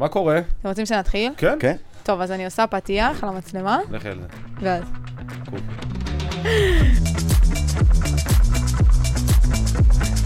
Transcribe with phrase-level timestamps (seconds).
[0.00, 0.38] מה קורה?
[0.60, 1.32] אתם רוצים שנתחיל?
[1.36, 1.56] כן?
[1.60, 1.76] כן?
[2.02, 4.26] טוב, אז אני עושה פתיח למצלמה, לכי על זה.
[4.60, 4.82] ואז...
[5.50, 5.58] קול.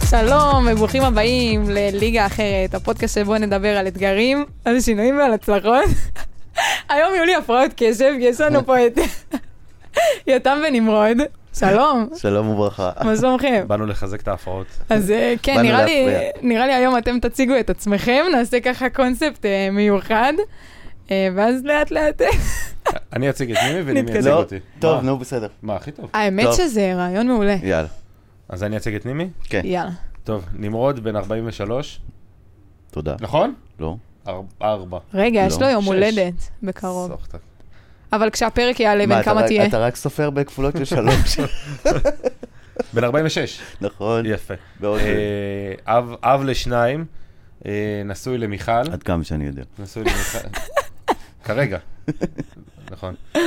[0.11, 5.85] שלום וברוכים הבאים לליגה אחרת, הפודקאסט שבו נדבר על אתגרים, על שינויים ועל הצלחות.
[6.91, 8.99] היום יהיו לי הפרעות קשב, כי יש לנו פה את
[10.27, 11.19] יותם ונמרוד.
[11.55, 12.91] שלום, שלום וברכה.
[13.05, 13.65] מה שלומכם?
[13.67, 14.67] באנו לחזק את ההפרעות.
[14.91, 16.07] אז אה, כן, נראה לי.
[16.43, 20.33] נראה לי היום אתם תציגו את עצמכם, נעשה ככה קונספט אה, מיוחד,
[21.11, 22.23] אה, ואז לאט לאט...
[23.13, 24.17] אני אציג את נימי ונימי נתקדם.
[24.19, 24.57] יציג לא, אותי.
[24.79, 25.05] טוב?
[25.05, 25.49] נו, בסדר.
[25.63, 26.11] מה, הכי טוב.
[26.13, 26.53] האמת.
[26.53, 27.57] שזה רעיון מעולה.
[27.63, 27.89] יאללה.
[28.49, 29.29] אז אני אציג את נימי?
[29.45, 29.91] כן, יאללה.
[30.25, 32.01] טוב, נמרוד בן 43,
[32.91, 33.15] תודה.
[33.21, 33.55] נכון?
[33.81, 33.97] לא?
[34.29, 34.99] אר- ארבע.
[35.15, 35.89] רגע, יש לא, לו יום שש.
[35.89, 37.11] הולדת בקרוב.
[37.11, 37.39] סוחטה.
[38.15, 39.67] אבל כשהפרק יעלה, בן אתה כמה רק- תהיה?
[39.67, 41.37] אתה רק סופר בכפולות של שלוש.
[42.95, 43.61] בן 46.
[43.81, 44.27] נכון.
[44.27, 44.55] יפה.
[44.85, 44.89] אה,
[45.99, 47.05] אב- אב לשניים,
[47.67, 47.73] אה,
[48.05, 48.73] נשוי למיכל.
[48.93, 49.63] עד כמה שאני יודע.
[49.79, 50.49] נשוי למיכל.
[51.45, 51.79] כרגע.
[52.91, 53.15] נכון.
[53.35, 53.41] אה,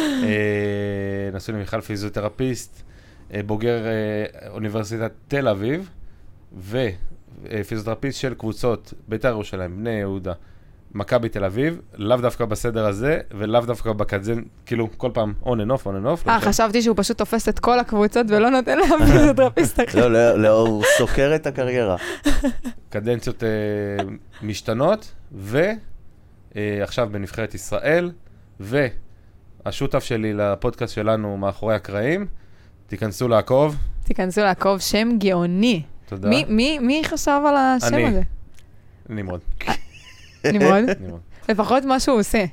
[1.33, 2.81] נשוי למיכל פיזיותרפיסט,
[3.45, 3.83] בוגר
[4.49, 5.89] אוניברסיטת תל אביב,
[6.69, 10.33] ופיזיותרפיסט של קבוצות בית"ר ירושלים, בני יהודה,
[10.97, 15.71] מכבי תל אביב, לאו דווקא בסדר הזה, ולאו דווקא בקדזן, כאילו, כל פעם on and
[15.71, 16.27] off, on and off.
[16.27, 19.99] אה, חשבתי שהוא פשוט תופס את כל הקבוצות ולא נותן להם פיזיותרפיסט אחר.
[19.99, 21.95] לא, לא, לא, הוא סוקר את הקריירה.
[22.89, 23.49] קדנציות אה,
[24.41, 28.11] משתנות, ועכשיו בנבחרת ישראל,
[28.59, 32.25] והשותף שלי לפודקאסט שלנו, מאחורי הקרעים,
[32.87, 35.81] תיכנסו לעקוב, תיכנסו לעקוב שם גאוני.
[36.05, 36.29] תודה.
[36.29, 38.07] מי- מי מי חשב על השם אני.
[38.07, 38.21] הזה?
[39.09, 39.39] נמרוד,
[40.53, 40.83] נמרוד?
[41.49, 42.45] לפחות מה שהוא עושה.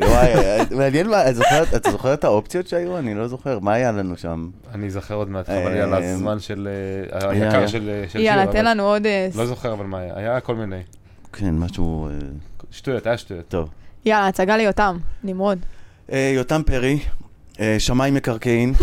[0.00, 0.30] וואי,
[0.70, 2.98] מעניין מה, את זוכרת- אתה זוכר את האופציות שהיו?
[2.98, 3.58] אני לא זוכר.
[3.58, 4.48] מה היה לנו שם?
[4.74, 6.68] אני אזכר עוד מעט, לי על אה, הזמן של...
[7.12, 7.68] אה, היה, היקר היה.
[7.68, 9.06] של אה, של יאללה, שיר, תן אבל לנו עוד...
[9.06, 10.80] אה, לא זוכר אבל מה היה, היה כל מיני.
[11.32, 12.08] כן, משהו...
[12.08, 12.12] אה,
[12.70, 13.48] שטויות, היה שטויות.
[13.48, 13.68] טוב.
[14.04, 15.58] יאללה, הצגה ליותם, נמרוד.
[16.12, 17.21] אה, יותם פרי, אה,
[17.78, 18.74] שמאי מקרקעין,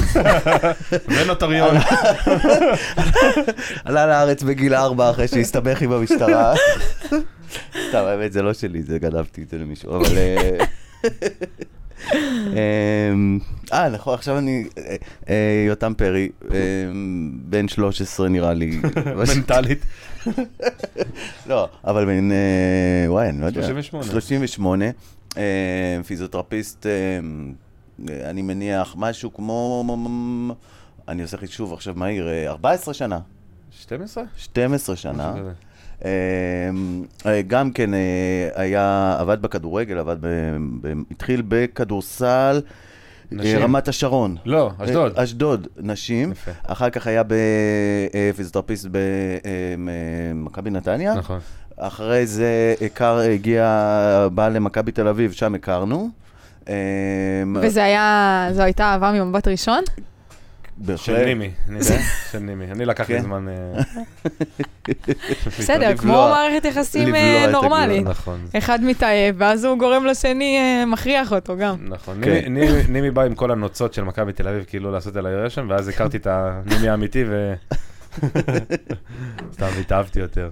[1.08, 1.75] ונוטריון.
[3.85, 6.53] עלה לארץ בגיל ארבע אחרי שהסתבך עם המשטרה.
[7.90, 10.17] סתם, האמת, זה לא שלי, זה גנבתי את זה למישהו, אבל...
[10.17, 10.66] אה,
[12.13, 13.40] אמ,
[13.73, 14.66] אה, נכון, עכשיו אני...
[14.78, 14.96] אה,
[15.29, 16.57] אה, יותם פרי, אה,
[17.34, 18.81] בן 13 נראה לי.
[19.35, 19.85] מנטלית.
[21.50, 22.31] לא, אבל בן...
[22.31, 22.38] אה,
[23.07, 23.63] וואי, אני לא יודע.
[23.63, 24.11] 38.
[24.11, 24.85] 38.
[25.38, 25.44] אה,
[26.07, 26.91] פיזיותרפיסט, אה,
[28.07, 29.83] אני מניח, משהו כמו...
[31.07, 33.19] אני עושה חישוב עכשיו מהיר, אה, 14 שנה.
[33.71, 34.23] 12?
[34.37, 35.33] 12 שנה.
[36.05, 37.99] אמ, אה, גם כן אה,
[38.55, 40.27] היה, עבד בכדורגל, עבד ב...
[40.81, 40.93] ב...
[41.11, 42.61] התחיל בכדורסל,
[43.31, 43.57] נשים.
[43.57, 44.35] אה, רמת השרון.
[44.45, 45.13] לא, אשדוד.
[45.17, 46.31] אה, אשדוד, נשים.
[46.31, 46.51] יפה.
[46.67, 47.23] אחר כך היה
[48.33, 51.16] בפיזיותרפיסט במכבי נתניה.
[51.16, 51.39] נכון.
[51.77, 56.09] אחרי זה הכר, הגיע, בא למכבי תל אביב, שם הכרנו.
[56.69, 59.84] אמ, וזה היה, זו הייתה אהבה ממבט ראשון?
[60.81, 61.00] בהחלט.
[61.06, 61.97] של נימי, אני יודע,
[62.31, 62.66] של נימי.
[62.72, 63.24] אני לקח לי כן.
[63.24, 63.47] זמן...
[63.50, 63.81] אה,
[65.59, 68.03] בסדר, כמו מערכת יחסים אה, נורמלית.
[68.06, 68.40] נכון.
[68.58, 71.75] אחד מתאהב, ואז הוא גורם לשני, אה, מכריח אותו גם.
[71.90, 72.53] נכון, כן.
[72.90, 76.18] נימי- בא עם כל הנוצות של מכבי תל אביב, כאילו לעשות עליי רשם, ואז הכרתי
[76.18, 77.53] את הנימי האמיתי ו...
[79.53, 80.50] סתם התאהבתי יותר.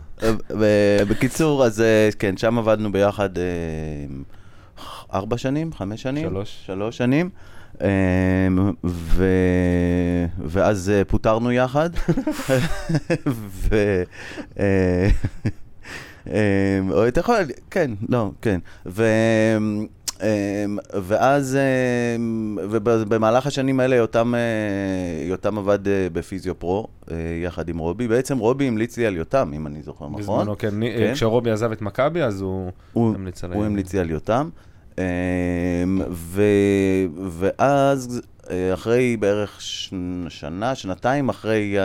[1.09, 1.83] בקיצור, אז
[2.19, 3.29] כן, שם עבדנו ביחד
[5.13, 6.29] ארבע שנים, חמש שנים?
[6.29, 6.63] שלוש.
[6.65, 7.29] שלוש שנים.
[7.81, 7.87] אה,
[8.83, 9.25] ו...
[10.39, 11.89] ואז אה, פוטרנו יחד.
[13.27, 14.03] ו...
[14.59, 15.09] אה,
[16.29, 17.35] אה, או אתה יכול,
[17.71, 18.59] כן, לא, כן.
[18.85, 19.03] ו...
[20.21, 20.65] אה,
[21.01, 22.15] ואז, אה,
[22.69, 28.07] ובמהלך השנים האלה יותם, אה, יותם עבד אה, בפיזיו פרו, אה, יחד עם רובי.
[28.07, 30.21] בעצם רובי המליץ לי על יותם, אם אני זוכר נכון.
[30.21, 30.73] בזמנו, כן.
[30.97, 31.13] כן.
[31.13, 33.57] כשרובי עזב את מכבי, אז הוא הוא, המליץ עליי.
[33.57, 34.49] הוא המליץ לי על יותם.
[34.97, 35.03] אמ,
[36.09, 36.41] ו,
[37.29, 38.21] ואז,
[38.73, 39.61] אחרי בערך
[40.29, 41.75] שנה, שנתיים אחרי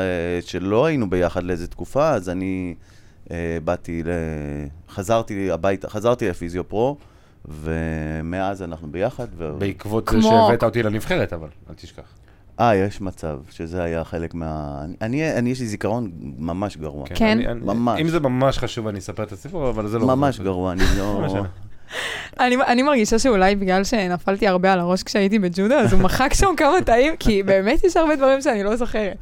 [0.41, 2.75] שלא היינו ביחד לאיזה תקופה, אז אני
[3.65, 4.03] באתי,
[4.89, 6.97] חזרתי הביתה, חזרתי לפיזיו פרו,
[7.49, 9.27] ומאז אנחנו ביחד.
[9.37, 9.53] ו...
[9.59, 12.03] בעקבות זה כמו- שהבאת אותי לנבחרת, אבל, אל תשכח.
[12.61, 14.81] אה, יש מצב שזה היה חלק מה...
[15.01, 17.07] אני, אני יש לי זיכרון ממש גרוע.
[17.07, 17.27] כן.
[17.27, 18.01] אני- אני- ממש.
[18.01, 20.07] אם זה ממש חשוב, אני אספר את הסיפור, אבל זה לא...
[20.07, 20.41] ממש.
[20.41, 21.23] גרוע, אני לא...
[22.41, 22.47] לא.
[22.47, 26.47] אני, אני מרגישה שאולי בגלל שנפלתי הרבה על הראש כשהייתי בג'ודו, אז הוא מחק שם
[26.57, 29.17] כמה תאים, כי באמת יש הרבה דברים שאני לא זוכרת.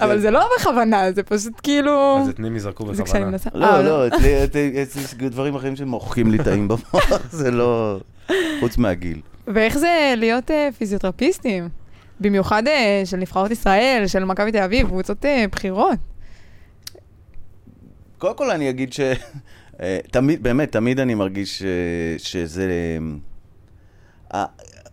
[0.00, 2.18] אבל זה לא בכוונה, זה פשוט כאילו...
[2.20, 3.36] אז את נימי זרקו בכוונה.
[3.54, 7.98] לא, אה, לא, אצלי אצלי- אצלי דברים אחרים שמוחקים לי טעים במוח, זה לא...
[8.60, 9.20] חוץ מהגיל.
[9.46, 11.68] ואיך זה להיות אה, פיזיותרפיסטים?
[12.20, 15.98] במיוחד אה, של נבחרות ישראל, של מכבי תל אביב, קבוצות בכירות.
[18.18, 19.00] קודם כל אני אגיד ש...
[19.80, 21.62] אה, תמיד, באמת, תמיד אני מרגיש
[22.18, 22.98] שזה...
[24.34, 24.44] אה,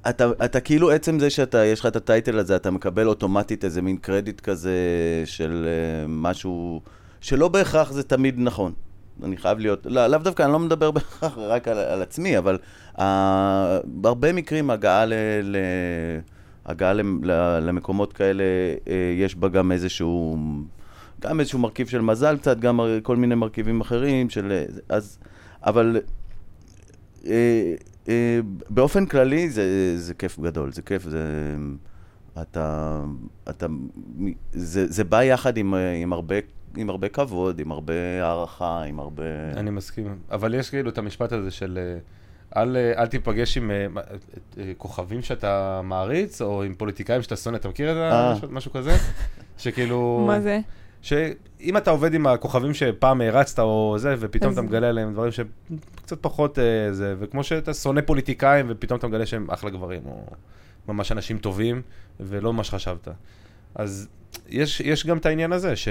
[0.10, 3.82] אתה, אתה כאילו, עצם זה שאתה, יש לך את הטייטל הזה, אתה מקבל אוטומטית איזה
[3.82, 4.74] מין קרדיט כזה
[5.26, 6.82] של אה, משהו,
[7.22, 8.74] שלא בהכרח זה תמיד נכון.
[9.24, 12.58] אני חייב להיות, לא, לאו דווקא, אני לא מדבר בהכרח רק על, על עצמי, אבל
[12.98, 13.02] uh,
[13.86, 15.14] בהרבה מקרים הגעה, ל,
[15.44, 15.58] ל,
[16.66, 18.44] הגעה ל, ל, למקומות כאלה,
[18.86, 20.38] uh, יש בה גם איזשהו,
[21.22, 24.64] גם איזשהו מרכיב של מזל קצת, גם כל מיני מרכיבים אחרים של...
[24.90, 25.20] אז,
[25.64, 26.02] אבל...
[27.22, 27.26] Uh,
[28.06, 28.10] uh,
[28.70, 31.56] באופן כללי זה, זה כיף גדול, זה כיף, זה...
[32.42, 33.00] אתה...
[33.50, 33.66] אתה
[34.52, 36.36] זה, זה בא יחד עם, עם הרבה
[36.78, 39.24] עם הרבה כבוד, עם הרבה הערכה, עם הרבה...
[39.56, 40.16] אני מסכים.
[40.32, 41.80] אבל יש כאילו את המשפט הזה של
[42.56, 43.72] אה, אל, אל תיפגש עם
[44.78, 47.56] כוכבים שאתה מעריץ, או עם פוליטיקאים שאתה שונא.
[47.56, 48.10] אתה מכיר את זה?
[48.34, 48.92] משהו, משהו כזה?
[49.58, 50.24] שכאילו...
[50.28, 50.60] מה זה?
[51.02, 54.58] שאם אתה עובד עם הכוכבים שפעם הערצת או זה, ופתאום אז...
[54.58, 56.62] אתה מגלה עליהם דברים שקצת פחות uh,
[56.92, 60.26] זה, וכמו שאתה שונא פוליטיקאים, ופתאום אתה מגלה שהם אחלה גברים, או
[60.88, 61.82] ממש אנשים טובים,
[62.20, 63.08] ולא מה שחשבת.
[63.76, 64.08] אז
[64.50, 65.88] יש, יש גם את העניין הזה, ש...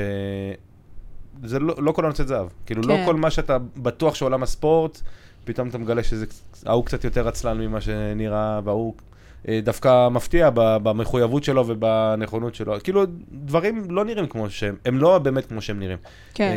[1.44, 2.46] זה לא, לא כל הנושא זהב.
[2.66, 3.00] כאילו, לא כן.
[3.00, 5.00] לא כל מה שאתה בטוח שעולם הספורט,
[5.44, 6.26] פתאום אתה מגלה שזה,
[6.66, 9.09] ההוא קצת יותר עצלן ממה שנראה, וההוא אה,
[9.48, 12.74] דווקא מפתיע במחויבות שלו ובנכונות שלו.
[12.84, 15.98] כאילו, דברים לא נראים כמו שהם, הם לא באמת כמו שהם נראים.
[16.34, 16.54] כן.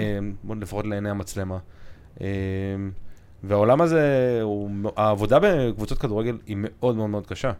[0.49, 1.57] אה, לפחות לעיני המצלמה.
[2.21, 2.27] אה,
[3.43, 7.51] והעולם הזה, הוא, העבודה בקבוצות כדורגל היא מאוד מאוד מאוד קשה.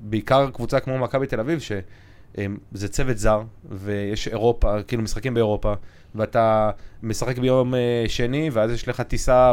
[0.00, 5.74] בעיקר קבוצה כמו מכבי תל אביב, שזה צוות זר, ויש אירופה, כאילו משחקים באירופה,
[6.14, 6.70] ואתה
[7.02, 9.52] משחק ביום אה, שני, ואז יש לך טיסה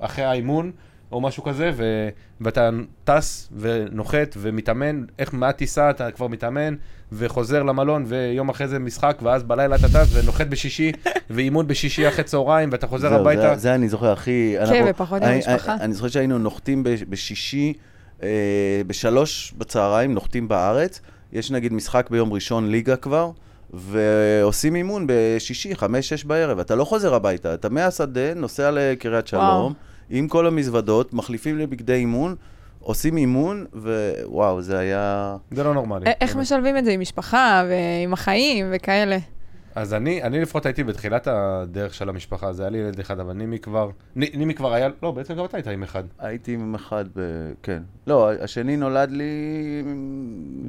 [0.00, 0.72] אחרי האימון,
[1.12, 2.08] או משהו כזה, ו-
[2.40, 2.70] ואתה
[3.04, 6.74] טס ונוחת ומתאמן, איך מהטיסה אתה כבר מתאמן,
[7.12, 10.92] וחוזר למלון, ויום אחרי זה משחק, ואז בלילה אתה טס ונוחת בשישי,
[11.30, 13.54] ואימון בשישי אחרי צהריים, ואתה חוזר זהו, הביתה.
[13.54, 14.54] זה, זה אני זוכר, הכי...
[14.68, 15.74] כן, ופחות עם המשפחה.
[15.74, 17.72] אני, אני זוכר שהיינו נוחתים בשישי,
[18.22, 18.28] אה,
[18.86, 21.00] בשלוש בצהריים, נוחתים בארץ.
[21.32, 23.30] יש נגיד משחק ביום ראשון ליגה כבר,
[23.70, 26.58] ועושים אימון בשישי, חמש, שש בערב.
[26.58, 29.70] אתה לא חוזר הביתה, אתה מהשדה, נוסע לקריית שלום, וואו.
[30.10, 32.34] עם כל המזוודות, מחליפים לבגדי אימון,
[32.80, 35.36] עושים אימון, ווואו, זה היה...
[35.50, 36.10] זה לא נורמלי.
[36.20, 39.18] איך משלבים את זה עם משפחה ועם החיים וכאלה?
[39.74, 43.32] אז אני, אני לפחות הייתי בתחילת הדרך של המשפחה, זה היה לי ילד אחד, אבל
[43.32, 46.02] נימי כבר, נימי כבר היה, לא, בעצם גם אתה היית עם אחד.
[46.18, 47.20] הייתי עם אחד, ב,
[47.62, 47.82] כן.
[48.06, 49.32] לא, השני נולד לי...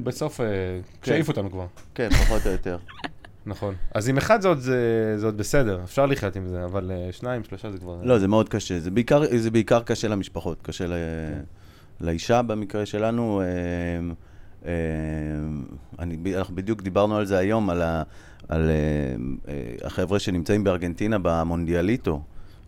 [0.02, 1.02] בסוף, אה, כן.
[1.02, 1.66] כשהעיף אותנו כבר.
[1.94, 2.78] כן, פחות או יותר.
[3.48, 3.74] נכון.
[3.94, 7.12] אז עם אחד זה עוד, זה, זה עוד בסדר, אפשר לחיות עם זה, אבל uh,
[7.12, 8.00] שניים, שלושה זה כבר...
[8.02, 8.80] לא, זה מאוד קשה.
[8.80, 10.92] זה בעיקר, זה בעיקר קשה למשפחות, קשה ל.
[12.00, 13.42] לאישה במקרה שלנו.
[14.62, 14.66] Uh,
[15.98, 18.02] אני, אנחנו בדיוק דיברנו על זה היום, על ה...
[18.48, 18.70] על
[19.84, 22.22] החבר'ה שנמצאים בארגנטינה במונדיאליטו,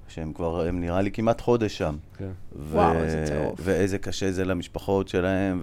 [0.08, 1.96] שהם כבר, הם נראה לי כמעט חודש שם.
[2.16, 2.30] כן.
[2.56, 3.60] ו- וואו, איזה טירוף.
[3.62, 5.58] ואיזה קשה זה למשפחות שלהם,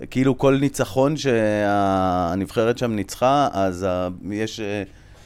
[0.00, 3.86] וכאילו כל ניצחון שהנבחרת שם ניצחה, אז
[4.30, 4.60] יש...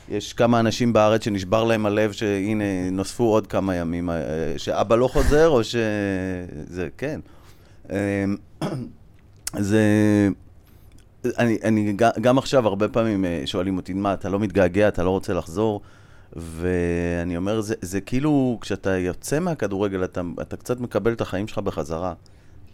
[0.09, 4.11] יש כמה אנשים בארץ שנשבר להם הלב שהנה, נוספו עוד כמה ימים,
[4.57, 5.77] שאבא לא חוזר או ש...
[6.67, 7.21] זה, כן.
[9.59, 9.81] זה...
[11.39, 15.11] אני, אני גם עכשיו הרבה פעמים אה, שואלים אותי, מה, אתה לא מתגעגע, אתה לא
[15.11, 15.81] רוצה לחזור?
[16.37, 21.59] ואני אומר, זה, זה כאילו, כשאתה יוצא מהכדורגל, אתה, אתה קצת מקבל את החיים שלך
[21.59, 22.15] בחזרה.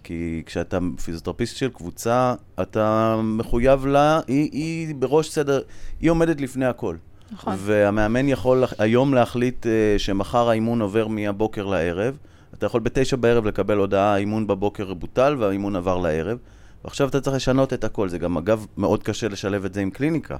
[0.03, 5.61] כי כשאתה פיזיותרפיסט של קבוצה, אתה מחויב לה, היא, היא בראש סדר,
[6.01, 6.97] היא עומדת לפני הכל.
[7.33, 7.55] נכון.
[7.59, 12.19] והמאמן יכול היום להחליט uh, שמחר האימון עובר מהבוקר לערב.
[12.55, 16.39] אתה יכול בתשע בערב לקבל הודעה, האימון בבוקר בוטל והאימון עבר לערב.
[16.85, 18.09] ועכשיו אתה צריך לשנות את הכל.
[18.09, 20.37] זה גם, אגב, מאוד קשה לשלב את זה עם קליניקה.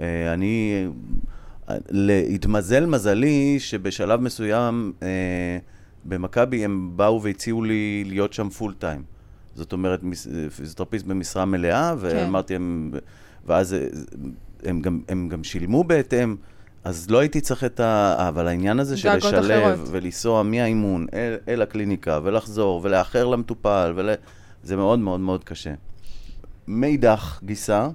[0.00, 0.86] אה, אני...
[2.34, 5.58] התמזל מזלי שבשלב מסוים אה,
[6.04, 9.02] במכבי הם באו והציעו לי להיות שם פול טיים.
[9.54, 10.00] זאת אומרת,
[10.56, 11.96] פיזיותרפיסט במשרה מלאה, כן.
[12.00, 12.92] ואמרתי, הם,
[13.46, 13.76] ואז
[14.64, 16.36] הם גם, הם גם שילמו בהתאם.
[16.84, 18.16] אז לא הייתי צריך את ה...
[18.28, 24.10] אבל העניין הזה של לשלב ולנסוע מהאימון אל, אל הקליניקה ולחזור ולאחר למטופל ול...
[24.62, 25.74] זה מאוד מאוד מאוד קשה.
[26.68, 27.88] מאידך גיסה,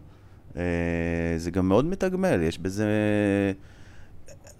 [0.58, 0.63] אה,
[1.38, 2.88] זה גם מאוד מתגמל, יש בזה...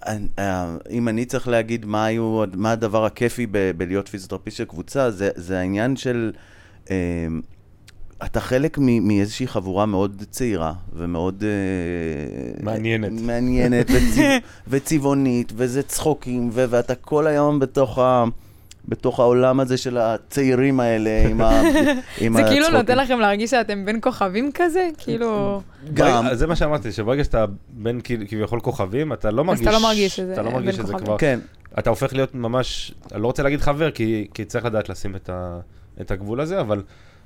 [0.08, 5.12] אה, אם אני צריך להגיד מה, היו, מה הדבר הכיפי ב, בלהיות פיזיותרפיסט של קבוצה,
[5.12, 6.32] זה, זה העניין של...
[6.92, 6.96] אה,
[8.26, 11.44] אתה חלק מאיזושהי חבורה מאוד צעירה ומאוד...
[11.44, 13.12] אה, מעניינת.
[13.12, 14.38] מעניינת וצבע,
[14.68, 18.24] וצבעונית, וזה צחוקים, ו, ואתה כל היום בתוך ה...
[18.90, 21.62] בתוך העולם הזה של הצעירים האלה, עם, ה,
[22.22, 24.90] עם זה כאילו נותן לכם להרגיש שאתם בין כוכבים כזה?
[24.98, 25.62] כאילו...
[25.94, 26.26] גם...
[26.34, 29.62] זה מה שאמרתי, שברגע שאתה בין כביכול כוכבים, אתה לא מרגיש...
[29.62, 30.34] אז אתה לא מרגיש את זה.
[30.34, 31.18] אתה לא מרגיש את זה כבר.
[31.18, 31.40] כן.
[31.80, 35.30] אתה הופך להיות ממש, אני לא רוצה להגיד חבר, כי, כי צריך לדעת לשים את,
[35.30, 35.60] ה,
[36.02, 36.84] את הגבול הזה, אבל,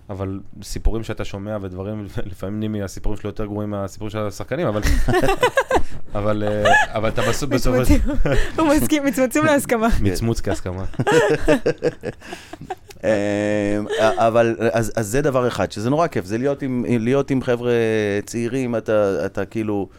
[0.10, 4.82] אבל סיפורים שאתה שומע ודברים, לפעמים נימי, הסיפורים שלו יותר גרועים מהסיפורים של השחקנים, אבל,
[6.16, 8.00] אבל, אה, אבל אתה בסוף, בסוף, מצמצים.
[8.58, 9.88] הוא מסכים, מצמצים להסכמה.
[10.02, 10.86] מצמוץ כהסכמה.
[13.04, 13.10] אמ,
[14.00, 17.74] אבל, אז, אז זה דבר אחד, שזה נורא כיף, זה להיות עם, להיות עם חבר'ה
[18.26, 19.90] צעירים, אתה, אתה כאילו,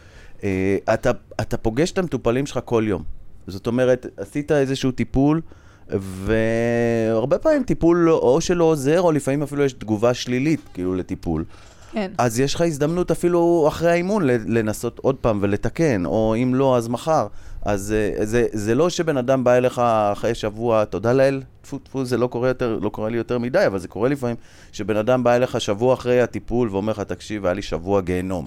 [0.43, 3.03] אה, אתה, אתה פוגש את המטופלים שלך כל יום.
[3.47, 5.41] זאת אומרת, עשית איזשהו טיפול,
[5.89, 11.43] והרבה פעמים טיפול או שלא עוזר, או לפעמים אפילו יש תגובה שלילית, כאילו, לטיפול.
[11.91, 12.11] כן.
[12.17, 16.87] אז יש לך הזדמנות אפילו אחרי האימון לנסות עוד פעם ולתקן, או אם לא, אז
[16.87, 17.27] מחר.
[17.61, 19.79] אז אה, זה, זה לא שבן אדם בא אליך
[20.11, 23.63] אחרי שבוע, תודה לאל, טפו טפו, זה לא קורה, יותר, לא קורה לי יותר מדי,
[23.67, 24.35] אבל זה קורה לפעמים,
[24.71, 28.45] שבן אדם בא אליך שבוע אחרי הטיפול ואומר לך, תקשיב, היה לי שבוע גיהנום.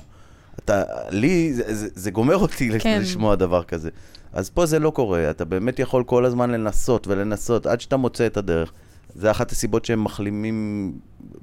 [0.59, 2.99] אתה, לי, זה, זה, זה גומר אותי כן.
[3.03, 3.91] לשמוע דבר כזה.
[4.33, 8.27] אז פה זה לא קורה, אתה באמת יכול כל הזמן לנסות ולנסות עד שאתה מוצא
[8.27, 8.73] את הדרך.
[9.15, 10.93] זה אחת הסיבות שהם מחלימים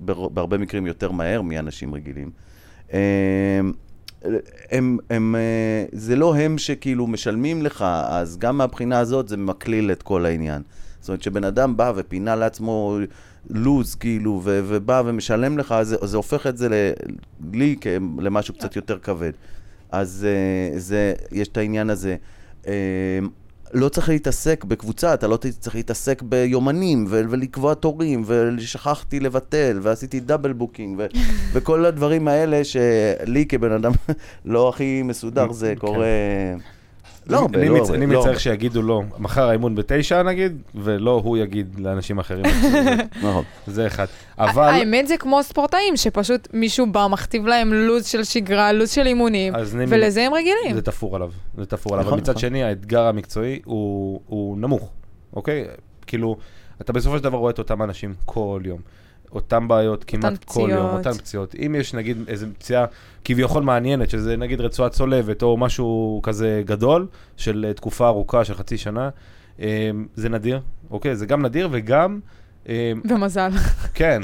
[0.08, 2.32] בהרבה מקרים יותר מהר מאנשים רגילים.
[2.94, 3.00] אמ,
[4.72, 9.92] הם, הם, אה, זה לא הם שכאילו משלמים לך, אז גם מהבחינה הזאת זה מקליל
[9.92, 10.62] את כל העניין.
[11.00, 12.98] זאת אומרת, כשבן אדם בא ופינה לעצמו
[13.50, 16.92] לוז, כאילו, ו- ובא ומשלם לך, זה, זה הופך את זה ל-
[17.54, 17.88] לי כ-
[18.20, 19.32] למשהו קצת יותר כבד.
[19.92, 22.16] אז אה, זה, יש את העניין הזה.
[22.68, 22.74] אה,
[23.74, 30.20] לא צריך להתעסק בקבוצה, אתה לא צריך להתעסק ביומנים ו- ולקבוע תורים, ושכחתי לבטל, ועשיתי
[30.20, 31.06] double booking, ו-
[31.54, 33.92] וכל הדברים האלה שלי כבן אדם
[34.46, 35.80] לא הכי מסודר, זה כן.
[35.80, 36.08] קורה...
[37.28, 38.38] לא הרבה, אני לא הרבה, אני לא מצטער.
[38.38, 42.46] שיגידו לא, מחר האימון בתשע נגיד, ולא הוא יגיד לאנשים אחרים.
[43.24, 43.44] נכון.
[43.68, 44.06] זה אחד.
[44.40, 44.64] אבל...
[44.64, 49.54] האמת זה כמו ספורטאים, שפשוט מישהו בא, מכתיב להם לו"ז של שגרה, לו"ז של אימונים,
[49.88, 50.76] ולזה הם רגילים.
[50.76, 52.04] זה תפור עליו, זה תפור עליו.
[52.04, 52.42] נכון, אבל מצד נכון.
[52.42, 54.90] שני, האתגר המקצועי הוא נמוך,
[55.34, 55.66] אוקיי?
[56.08, 56.38] כאילו,
[56.82, 58.80] אתה בסופו של דבר רואה את אותם אנשים כל יום.
[59.32, 61.06] אותם בעיות כמעט כל יום, פציעות.
[61.06, 61.56] אותן פציעות.
[61.66, 62.86] אם יש נגיד איזו פציעה
[63.24, 68.54] כביכול מעניינת, שזה נגיד רצועת צולבת או משהו כזה גדול, של אה, תקופה ארוכה, של
[68.54, 69.10] חצי שנה,
[69.60, 70.60] אה, זה נדיר,
[70.92, 71.16] אוקיי?
[71.16, 72.20] זה גם נדיר וגם...
[72.70, 73.50] אה, ומזל.
[73.94, 74.22] כן,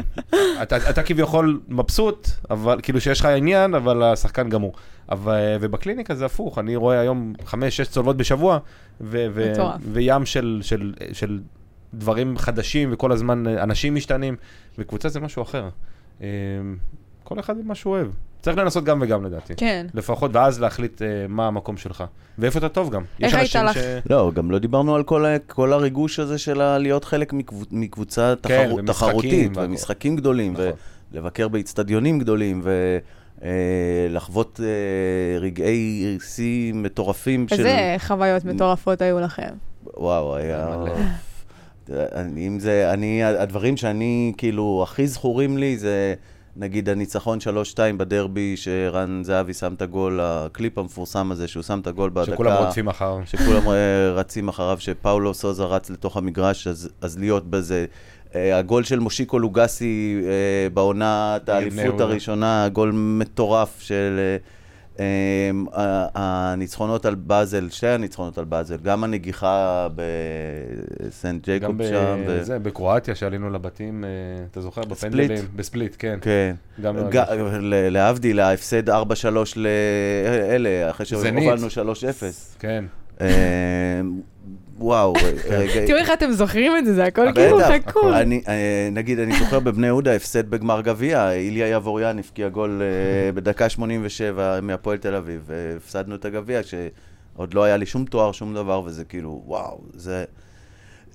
[0.62, 4.74] אתה, אתה כביכול מבסוט, אבל כאילו שיש לך עניין, אבל השחקן גמור.
[5.10, 8.60] אבל, ובקליניקה זה הפוך, אני רואה היום חמש, שש צולבות בשבוע,
[9.02, 9.54] ו, ו.
[9.94, 11.40] וים של, של, של
[11.94, 14.36] דברים חדשים, וכל הזמן אנשים משתנים,
[14.78, 15.70] וקבוצה זה משהו אחר.
[16.22, 16.28] אה,
[17.24, 18.08] כל אחד מה שהוא אוהב.
[18.42, 19.54] צריך לנסות גם וגם לדעתי.
[19.58, 19.88] כן.
[19.94, 22.04] לפחות, ואז להחליט uh, מה המקום שלך.
[22.38, 23.04] ואיפה אתה טוב גם.
[23.24, 23.74] איך היית לך?
[23.74, 23.78] ש...
[24.10, 28.64] לא, גם לא דיברנו על כל, כל הריגוש הזה של להיות חלק מקבוצ, מקבוצה כן,
[28.64, 29.70] תחרו, ומשחקים תחרותית, והכל.
[29.70, 30.66] ומשחקים גדולים, נכון.
[31.12, 32.62] ולבקר באיצטדיונים גדולים,
[33.42, 37.56] ולחוות אה, רגעי שיא מטורפים של...
[37.56, 39.54] איזה חוויות מטורפות היו לכם.
[39.98, 40.76] וואו, היה...
[42.38, 46.14] אם זה, אני, הדברים שאני, כאילו, הכי זכורים לי זה,
[46.56, 47.38] נגיד, הניצחון
[47.74, 52.32] 3-2 בדרבי, שרן זהבי שם את הגול, הקליפ המפורסם הזה, שהוא שם את הגול בדקה...
[52.32, 53.20] שכולם רודפים אחר.
[53.26, 57.86] שכולם אה, רצים אחריו, שפאולו סוזה רץ לתוך המגרש, אז, אז להיות בזה.
[58.36, 62.02] אה, הגול של מושיקו לוגסי אה, בעונת האליפות.
[62.02, 64.20] הראשונה, גול מטורף של
[66.16, 72.22] הניצחונות על באזל, שתי הניצחונות על באזל, גם הנגיחה בסנט גם ג'ייקוב שם.
[72.28, 74.10] ו- בזה, בקרואטיה, שעלינו לבתים, אה,
[74.52, 74.82] אתה זוכר?
[74.82, 75.28] בפנדלים.
[75.56, 76.20] בספליט, כן.
[76.22, 76.56] כן.
[76.82, 77.28] גם ג- מרגש.
[77.62, 78.94] ל- להבדיל, ההפסד 4-3
[79.56, 81.06] לאלה, אחרי.
[81.06, 82.56] שהובלנו 3-0.
[82.60, 82.86] כן.
[84.82, 85.14] וואו,
[85.50, 85.86] רגע.
[85.88, 87.62] תראו איך אתם זוכרים את זה, זה הכל כאילו.
[88.14, 93.32] אני, אה, נגיד, אני זוכר בבני יהודה, הפסד בגמר גביע, איליה יבוריאן הבקיע גול אה,
[93.36, 98.54] בדקה 87 מהפועל תל אביב, והפסדנו את הגביע, שעוד לא היה לי שום תואר, שום
[98.54, 100.26] דבר, וזה כאילו, וואו, זה...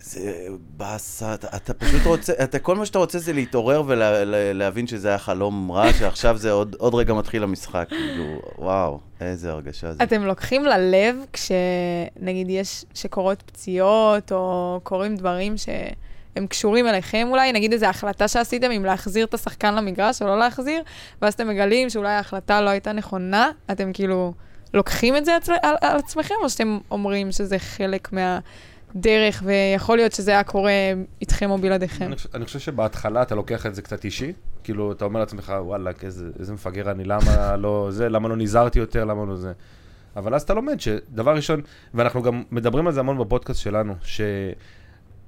[0.06, 0.46] זה
[0.76, 5.18] באסה, אתה, אתה פשוט רוצה, אתה, כל מה שאתה רוצה זה להתעורר ולהבין שזה היה
[5.18, 8.24] חלום רע, שעכשיו זה עוד, עוד רגע מתחיל המשחק, כאילו,
[8.58, 10.02] וואו, איזה הרגשה זה.
[10.02, 17.72] אתם לוקחים ללב כשנגיד יש, שקורות פציעות, או קורים דברים שהם קשורים אליכם אולי, נגיד
[17.72, 20.82] איזו החלטה שעשיתם אם להחזיר את השחקן למגרש או לא להחזיר,
[21.22, 24.32] ואז אתם מגלים שאולי ההחלטה לא הייתה נכונה, אתם כאילו
[24.74, 28.12] לוקחים את זה עצמ- על, על עצמכם, או שאתם אומרים שזה חלק
[29.00, 30.72] מהדרך, ויכול להיות שזה היה קורה
[31.20, 32.04] איתכם או בלעדיכם?
[32.04, 34.32] אני חושב- אני חושב שבהתחלה אתה לוקח את זה קצת אישי,
[34.64, 38.78] כאילו, אתה אומר לעצמך, וואלה, איזה איזה מפגר אני, למה לא זה, למה לא נזהרתי
[38.78, 39.52] יותר, למה לא זה.
[40.16, 41.60] אבל אז אתה לומד שדבר ראשון,
[41.94, 43.94] ואנחנו גם מדברים על זה המון בפודקאסט שלנו,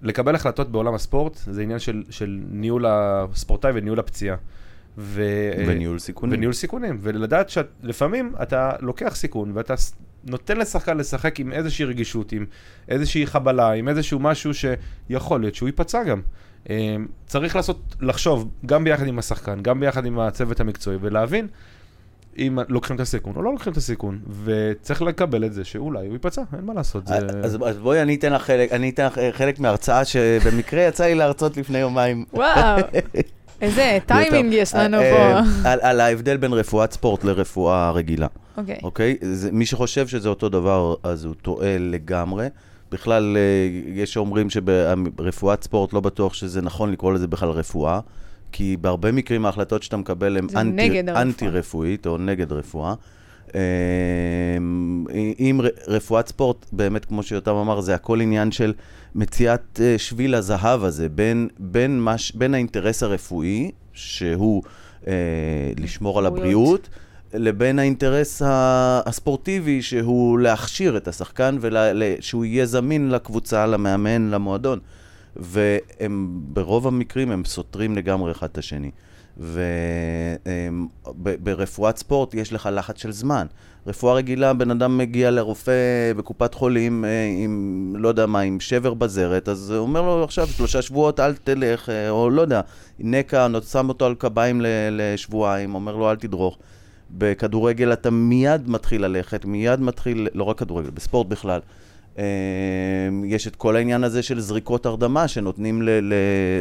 [0.03, 4.37] שלקבל החלטות בעולם הספורט זה עניין של, של ניהול הספורטאי וניהול הפציעה.
[5.01, 5.23] ו...
[5.67, 6.37] וניהול סיכונים.
[6.37, 9.75] וניהול סיכונים, ולדעת שלפעמים אתה לוקח סיכון ואתה
[10.25, 12.47] נותן לשחקן לשחק עם איזושהי רגישות, עם
[12.89, 16.21] איזושהי חבלה, עם איזשהו משהו שיכול להיות שהוא ייפצע גם.
[16.71, 16.97] אה,
[17.27, 21.47] צריך לעשות, לחשוב, גם ביחד עם השחקן, גם ביחד עם הצוות המקצועי, ולהבין
[22.39, 26.13] אם לוקחים את הסיכון או לא לוקחים את הסיכון, וצריך לקבל את זה שאולי הוא
[26.13, 27.07] ייפצע, אין מה לעשות.
[27.07, 27.15] זה...
[27.17, 31.15] אז, אז בואי אני אתן לך חלק, אני אתן לך חלק מהרצאה שבמקרה יצא לי
[31.15, 32.25] להרצות לפני יומיים.
[32.33, 32.81] וואו,
[33.61, 35.71] איזה טיימינג יש לנו אה, פה.
[35.83, 38.79] על, ההבדל בין רפואת ספורט לרפואה רגילה, אוקיי.
[38.83, 39.17] אוקיי?
[39.53, 42.47] מי שחושב שזה אותו דבר, אז הוא טועה לגמרי.
[42.93, 48.01] בכלל, אה, יש שאומרים שברפואת ספורט לא בטוח שזה נכון לקרוא לזה בכלל רפואה,
[48.53, 50.47] כי בהרבה מקרים ההחלטות שאתה מקבל הן.
[51.17, 52.95] אנטי-רפואית או נגד רפואה.
[53.55, 53.61] אה,
[55.39, 58.73] אם רפואת ספורט, באמת, כמו שיותם אמר, זה הכל עניין של
[59.15, 64.63] מציאת אה, שביל הזהב הזה בין, בין, מש, בין האינטרס הרפואי, שהוא
[65.07, 65.13] אה,
[65.79, 66.43] לשמור על בריאות.
[66.45, 66.89] הבריאות,
[67.35, 68.43] לבין האינטרס
[69.07, 74.79] הספורטיבי, שהוא להכשיר את השחקן ושהוא יהיה זמין לקבוצה, למאמן, למועדון.
[75.37, 78.91] והם, ברוב המקרים, הם סותרים לגמרי אחד את השני.
[81.15, 83.47] וברפואת ספורט יש לך לחץ של זמן.
[83.87, 88.95] רפואה רגילה, בן אדם מגיע לרופא בקופת חולים אה, עם, לא יודע מה, עם שבר
[88.95, 92.61] בזרת, אז הוא אומר לו עכשיו שלושה שבועות אל תלך, אה, או לא יודע,
[92.99, 96.59] נקע, שם אותו על קביים לשבועיים, אומר לו אל תדרוך.
[97.11, 101.61] בכדורגל אתה מיד מתחיל ללכת, מיד מתחיל, לא רק כדורגל, בספורט בכלל.
[102.19, 102.25] אה,
[103.25, 106.15] יש את כל העניין הזה של זריקות הרדמה שנותנים ל- ל-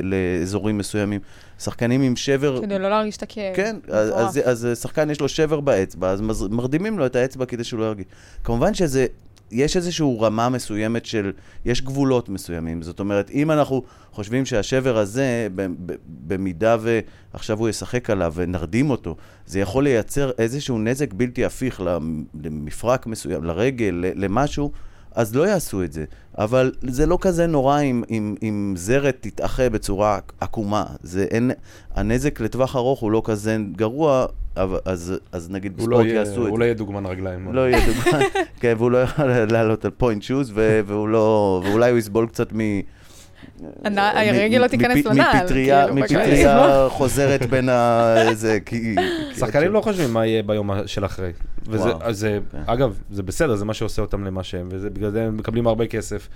[0.03, 1.19] לאזורים מסוימים.
[1.59, 2.61] שחקנים עם שבר...
[2.61, 3.55] כדי לא להרגיש את הכאב.
[3.55, 4.11] כן, אז.
[4.15, 7.85] אז, אז שחקן יש לו שבר באצבע, אז מרדימים לו את האצבע כדי שהוא לא
[7.85, 8.05] ירגיש.
[8.43, 9.05] כמובן שזה,
[9.51, 11.31] יש איזושהי רמה מסוימת של,
[11.65, 12.81] יש גבולות מסוימים.
[12.81, 15.47] זאת אומרת, אם אנחנו חושבים שהשבר הזה,
[16.27, 16.77] במידה
[17.33, 23.07] ועכשיו הוא ישחק עליו ונרדים אותו, זה יכול לייצר איזשהו נזק בלתי הפיך למ- למפרק
[23.07, 24.71] מסוים, לרגל, למשהו.
[25.17, 26.05] אז לא יעשו את זה.
[26.37, 30.85] אבל זה לא כזה נורא אם, אם, אם זרת תתאחה בצורה עקומה.
[31.03, 31.51] זה אין,
[31.95, 34.25] הנזק לטווח ארוך הוא לא כזה גרוע,
[34.57, 36.59] אבל, אז, אז נגיד הוא לא בספורט יהיה- יעשו את הוא זה.
[36.59, 37.53] לא יהיה דוגמן רגליים.
[37.53, 38.19] לא יהיה דוגמן,
[38.61, 40.53] כן, והוא לא יכול לעלות על פוינט שוז,
[41.11, 42.59] לא, ואולי הוא יסבול קצת מ...
[43.85, 48.15] הרגל לא תיכנס לנעל, מפטריה, כאילו, מפטריה חוזרת בין ה...
[48.33, 48.95] זה, כי...
[49.35, 51.31] שחקנים לא חושבים מה יהיה ביום של אחרי.
[51.67, 52.57] וזה, כן.
[52.65, 56.27] אגב, זה בסדר, זה מה שעושה אותם למה שהם, ובגלל זה הם מקבלים הרבה כסף.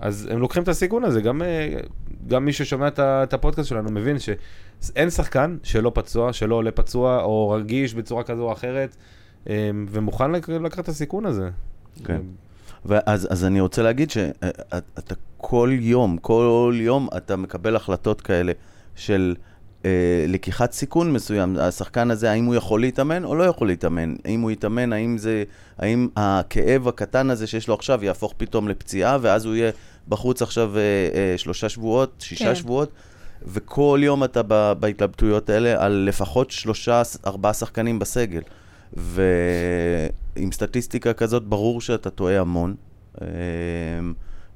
[0.00, 1.68] אז הם לוקחים את הסיכון הזה, גם, אה,
[2.26, 7.50] גם מי ששומע את הפודקאסט שלנו מבין שאין שחקן שלא פצוע, שלא עולה פצוע, או
[7.50, 8.96] רגיש בצורה כזו או אחרת,
[9.48, 11.50] אה, ומוכן לק- לקחת את הסיכון הזה.
[12.04, 12.20] כן.
[12.84, 18.52] ואז אז אני רוצה להגיד שאתה כל יום, כל יום אתה מקבל החלטות כאלה
[18.96, 19.34] של
[19.84, 21.56] אה, לקיחת סיכון מסוים.
[21.60, 24.14] השחקן הזה, האם הוא יכול להתאמן או לא יכול להתאמן?
[24.24, 25.44] האם הוא יתאמן, האם זה,
[25.78, 29.70] האם הכאב הקטן הזה שיש לו עכשיו יהפוך פתאום לפציעה, ואז הוא יהיה
[30.08, 32.54] בחוץ עכשיו אה, אה, שלושה שבועות, שישה כן.
[32.54, 32.92] שבועות?
[33.42, 38.40] וכל יום אתה ב- בהתלבטויות האלה על לפחות שלושה, ארבעה שחקנים בסגל.
[38.92, 42.74] ועם סטטיסטיקה כזאת, ברור שאתה טועה המון.
[43.20, 43.26] אמ,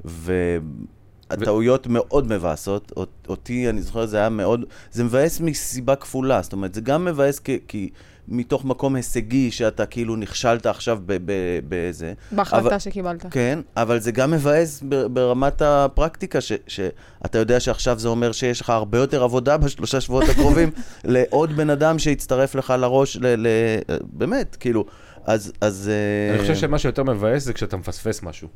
[0.04, 2.92] והטעויות מאוד מבאסות.
[2.96, 4.64] אות- אותי, אני זוכר, זה היה מאוד...
[4.92, 6.42] זה מבאס מסיבה כפולה.
[6.42, 7.58] זאת אומרת, זה גם מבאס כי...
[7.68, 7.90] כי
[8.28, 11.32] מתוך מקום הישגי, שאתה כאילו נכשלת עכשיו ב- ב-
[11.68, 12.12] בזה.
[12.32, 13.26] בהחלטה אבל- שקיבלת.
[13.30, 18.60] כן, אבל זה גם מבאס ב- ברמת הפרקטיקה, ש- שאתה יודע שעכשיו זה אומר שיש
[18.60, 20.70] לך הרבה יותר עבודה בשלושה שבועות הקרובים
[21.04, 24.84] לעוד בן אדם שיצטרף לך לראש, ל- ל- באמת, כאילו,
[25.24, 25.52] אז...
[25.60, 25.90] אז
[26.30, 28.48] אני אה, חושב שמה שיותר מבאס זה כשאתה מפספס משהו.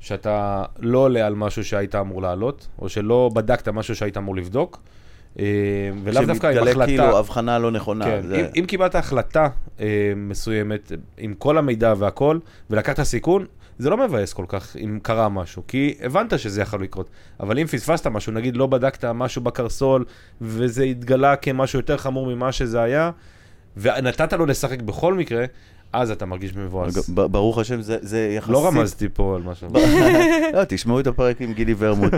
[0.00, 4.82] שאתה לא עולה על משהו שהיית אמור לעלות, או שלא בדקת משהו שהיית אמור לבדוק,
[5.36, 6.86] ולאו דווקא עם שמתגלה החלטה...
[6.86, 8.04] כאילו הבחנה לא נכונה.
[8.04, 8.36] כן, זה...
[8.36, 9.48] אם, אם קיבלת החלטה
[9.80, 12.38] אה, מסוימת עם כל המידע והכל,
[12.70, 13.46] ולקחת סיכון,
[13.78, 17.10] זה לא מבאס כל כך אם קרה משהו, כי הבנת שזה יכול לקרות.
[17.40, 20.04] אבל אם פספסת משהו, נגיד לא בדקת משהו בקרסול,
[20.40, 23.10] וזה התגלה כמשהו יותר חמור ממה שזה היה,
[23.76, 25.44] ונתת לו לשחק בכל מקרה,
[25.92, 27.08] אז אתה מרגיש מבואס.
[27.08, 28.52] ברוך השם, זה, זה יחסית...
[28.52, 29.68] לא רמזתי פה על משהו.
[30.54, 32.12] לא, תשמעו את הפרק עם גילי ורמוט.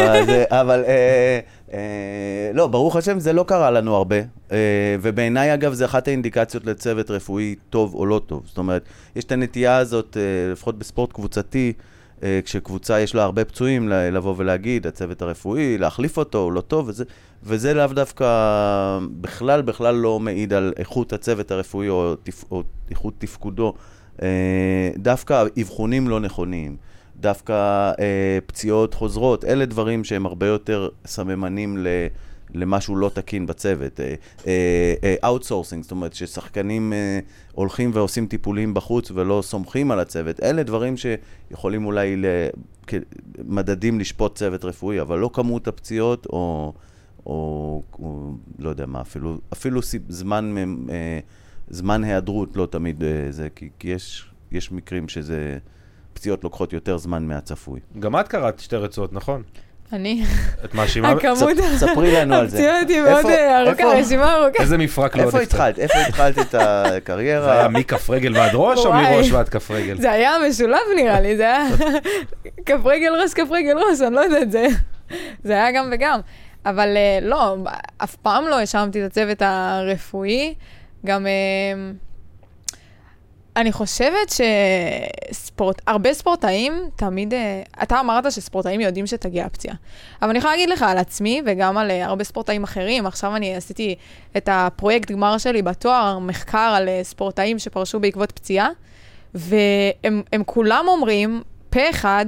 [0.60, 1.40] אבל אה,
[1.72, 4.16] אה, לא, ברוך השם, זה לא קרה לנו הרבה.
[4.52, 8.42] אה, ובעיניי, אגב, זה אחת האינדיקציות לצוות רפואי טוב או לא טוב.
[8.46, 8.82] זאת אומרת,
[9.16, 11.72] יש את הנטייה הזאת, אה, לפחות בספורט קבוצתי,
[12.22, 16.88] אה, כשקבוצה יש לה הרבה פצועים, לבוא ולהגיד, הצוות הרפואי, להחליף אותו, הוא לא טוב,
[16.88, 17.04] וזה,
[17.42, 18.26] וזה לאו דווקא,
[19.20, 23.74] בכלל, בכלל לא מעיד על איכות הצוות הרפואי או, תפ, או איכות תפקודו.
[24.22, 26.76] אה, דווקא אבחונים לא נכונים.
[27.16, 27.52] דווקא
[28.00, 29.44] אה, פציעות חוזרות.
[29.44, 31.86] אלה דברים שהם הרבה יותר סממנים ל...
[32.54, 34.00] למשהו לא תקין בצוות.
[35.24, 37.18] outsourcing, זאת אומרת ששחקנים אה,
[37.52, 40.42] הולכים ועושים טיפולים בחוץ ולא סומכים על הצוות.
[40.42, 42.16] אלה דברים שיכולים אולי
[43.44, 46.72] מדדים לשפוט צוות רפואי, אבל לא כמות הפציעות או,
[47.26, 50.54] או, או לא יודע מה, אפילו, אפילו זמן,
[50.90, 51.18] אה,
[51.68, 55.58] זמן היעדרות לא תמיד אה, זה, כי, כי יש, יש מקרים שזה...
[56.16, 57.80] פציעות לוקחות יותר זמן מהצפוי.
[57.98, 59.42] גם את קראת שתי רצועות, נכון?
[59.92, 60.24] אני...
[60.64, 61.10] את מאשימה?
[61.12, 61.56] הכמות...
[61.76, 62.56] ספרי לנו על זה.
[62.56, 63.26] הפציעות היא מאוד
[63.66, 64.62] ארוכה, רשימה ארוכה.
[64.62, 65.78] איזה מפרק לא איפה התחלת?
[65.78, 67.44] איפה התחלת את הקריירה?
[67.44, 70.00] זה היה מכף רגל ועד ראש או מראש ועד כף רגל?
[70.00, 71.66] זה היה משולב נראה לי, זה היה
[72.66, 74.66] כף רגל ראש, כף רגל ראש, אני לא יודעת, זה...
[75.44, 76.20] זה היה גם וגם.
[76.66, 77.56] אבל אה, לא,
[77.98, 80.54] אף פעם לא האשמתי את הצוות הרפואי.
[81.04, 81.26] גם...
[81.26, 81.92] אה,
[83.56, 84.32] אני חושבת
[85.30, 89.76] שספורט, הרבה ספורטאים תמיד, אה, אתה אמרת שספורטאים יודעים שתגיע הפציעה.
[90.22, 93.06] אבל אני יכולה להגיד לך על עצמי וגם על אה, הרבה ספורטאים אחרים.
[93.06, 93.94] עכשיו אני עשיתי
[94.36, 98.68] את הפרויקט גמר שלי בתואר, מחקר על אה, ספורטאים שפרשו בעקבות פציעה,
[99.34, 102.26] והם כולם אומרים, פה אחד,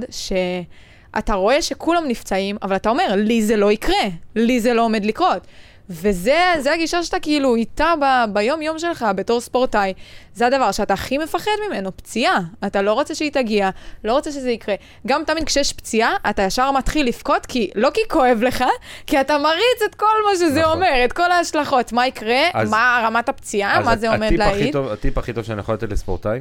[1.15, 4.03] שאתה רואה שכולם נפצעים, אבל אתה אומר, לי זה לא יקרה,
[4.35, 5.47] לי זה לא עומד לקרות.
[5.89, 9.93] וזה הגישה שאתה כאילו איתה ב, ביום-יום שלך בתור ספורטאי.
[10.33, 12.39] זה הדבר שאתה הכי מפחד ממנו, פציעה.
[12.67, 13.69] אתה לא רוצה שהיא תגיע,
[14.03, 14.75] לא רוצה שזה יקרה.
[15.07, 18.63] גם תמיד כשיש פציעה, אתה ישר מתחיל לבכות, כי לא כי כואב לך,
[19.07, 20.77] כי אתה מריץ את כל מה שזה נכון.
[20.77, 21.93] אומר, את כל ההשלכות.
[21.93, 24.75] מה יקרה, אז, מה רמת הפציעה, מה זה עומד להעיד.
[24.75, 26.39] הטיפ הכי טוב שאני יכול לתת לספורטאי,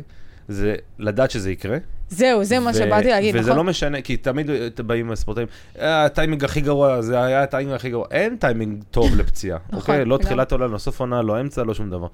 [0.48, 1.78] זה לדעת שזה יקרה.
[2.08, 3.50] זהו, זה מה שבאתי להגיד, וזה נכון?
[3.50, 4.50] וזה לא משנה, כי תמיד
[4.86, 5.46] באים הספורטאים,
[5.78, 8.06] אה, הטיימינג הכי גרוע, זה היה הטיימינג הכי גרוע.
[8.10, 9.78] אין טיימינג טוב לפציעה, נכון?
[9.78, 10.04] אוקיי?
[10.04, 12.06] לא תחילת עונה, לא סוף עונה, לא אמצע, לא שום דבר.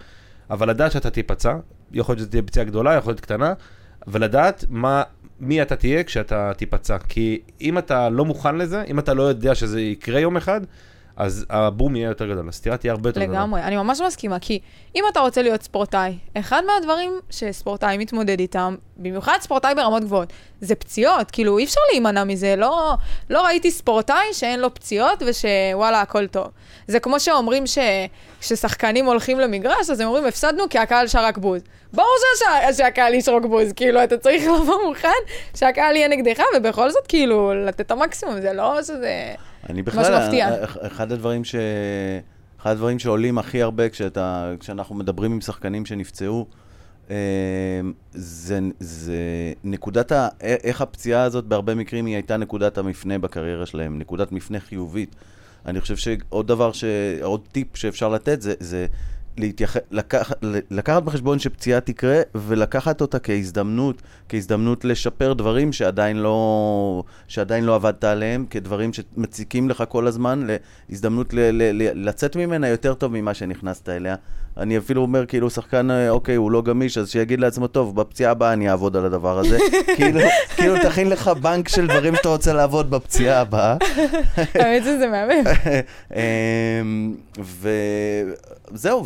[0.50, 1.54] אבל לדעת שאתה תיפצע,
[1.92, 3.52] יכול להיות שזו תהיה פציעה גדולה, יכול להיות קטנה,
[4.06, 5.02] ולדעת מה,
[5.40, 6.98] מי אתה תהיה כשאתה תיפצע.
[7.08, 10.60] כי אם אתה לא מוכן לזה, אם אתה לא יודע שזה יקרה יום אחד,
[11.16, 13.38] אז הבום יהיה יותר גדול, הסתירה תהיה הרבה יותר גדולה.
[13.38, 14.59] לגמרי, אני ממש מסכימה, כי
[14.96, 20.74] אם אתה רוצה להיות ספורטאי, אחד מהדברים שספורטאי מתמודד איתם, במיוחד ספורטאי ברמות גבוהות, זה
[20.74, 22.94] פציעות, כאילו אי אפשר להימנע מזה, לא,
[23.31, 26.46] לא ראיתי ספורטאי שאין לו פציעות ושווואלה, הכל טוב.
[26.88, 31.62] זה כמו שאומרים שכששחקנים הולכים למגרש, אז הם אומרים, הפסדנו כי הקהל שרק בוז.
[31.92, 35.09] ברור שה, שהקהל ישרוק בוז, כאילו, אתה צריך לבוא מוכן
[35.55, 39.35] שהקהל יהיה נגדך, ובכל זאת, כאילו, לתת את המקסימום, זה לא שזה...
[39.68, 40.48] אני בכלל, מפתיע.
[40.81, 41.55] אחד הדברים ש...
[42.61, 46.46] אחד הדברים שעולים הכי הרבה כשאתה, כשאנחנו מדברים עם שחקנים שנפצעו,
[47.11, 47.16] אה,
[48.12, 49.16] זה, זה
[49.64, 50.29] נקודת ה...
[50.40, 55.16] איך הפציעה הזאת בהרבה מקרים היא הייתה נקודת המפנה בקריירה שלהם, נקודת מפנה חיובית.
[55.66, 56.85] אני חושב שעוד דבר, ש...
[57.22, 58.87] עוד טיפ שאפשר לתת זה, זה
[59.36, 59.76] להתייח...
[59.90, 60.32] לקח...
[60.70, 68.04] לקחת בחשבון שפציעה תקרה ולקחת אותה כהזדמנות, כהזדמנות לשפר דברים שעדיין לא, שעדיין לא עבדת
[68.04, 70.46] עליהם, כדברים שמציקים לך כל הזמן,
[70.88, 71.38] להזדמנות ל...
[71.38, 71.62] ל...
[71.82, 72.08] ל...
[72.08, 74.16] לצאת ממנה יותר טוב ממה שנכנסת אליה.
[74.56, 78.30] אני אפילו אומר, כאילו, שחקן, אה, אוקיי, הוא לא גמיש, אז שיגיד לעצמו, טוב, בפציעה
[78.30, 79.58] הבאה אני אעבוד על הדבר הזה.
[79.96, 80.20] כאילו,
[80.56, 83.76] כאילו, תכין לך בנק של דברים שאתה רוצה לעבוד בפציעה הבאה.
[84.54, 85.44] האמת שזה מהמם.
[86.82, 87.14] אמ,
[88.72, 89.04] וזהו,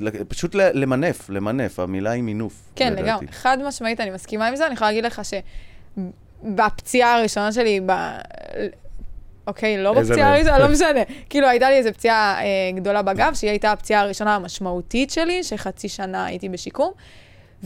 [0.00, 2.54] ופשוט למנף, למנף, המילה היא מינוף.
[2.76, 3.26] כן, לגמרי.
[3.32, 4.66] חד משמעית, אני מסכימה עם זה.
[4.66, 5.22] אני יכולה להגיד לך
[6.44, 7.80] שבפציעה הראשונה שלי,
[9.46, 11.00] אוקיי, לא בפציעה הראשונה, לא משנה.
[11.30, 15.88] כאילו, הייתה לי איזו פציעה אה, גדולה בגב, שהיא הייתה הפציעה הראשונה המשמעותית שלי, שחצי
[15.88, 16.92] שנה הייתי בשיקום.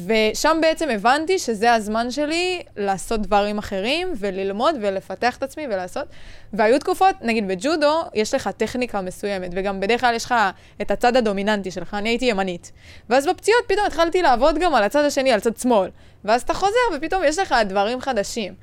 [0.06, 6.06] ושם בעצם הבנתי שזה הזמן שלי לעשות דברים אחרים, וללמוד ולפתח את עצמי ולעשות.
[6.52, 10.34] והיו תקופות, נגיד בג'ודו, יש לך טכניקה מסוימת, וגם בדרך כלל יש לך
[10.82, 12.72] את הצד הדומיננטי שלך, אני הייתי ימנית.
[13.10, 15.90] ואז בפציעות פתאום התחלתי לעבוד גם על הצד השני, על צד שמאל.
[16.24, 18.54] ואז אתה חוזר, ופתאום יש לך דברים חדשים.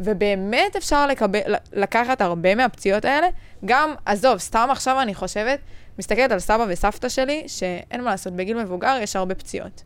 [0.00, 3.28] ובאמת אפשר לקבל, לקחת הרבה מהפציעות האלה.
[3.64, 5.58] גם, עזוב, סתם עכשיו אני חושבת,
[5.98, 9.82] מסתכלת על סבא וסבתא שלי, שאין מה לעשות, בגיל מבוגר יש הרבה פציעות.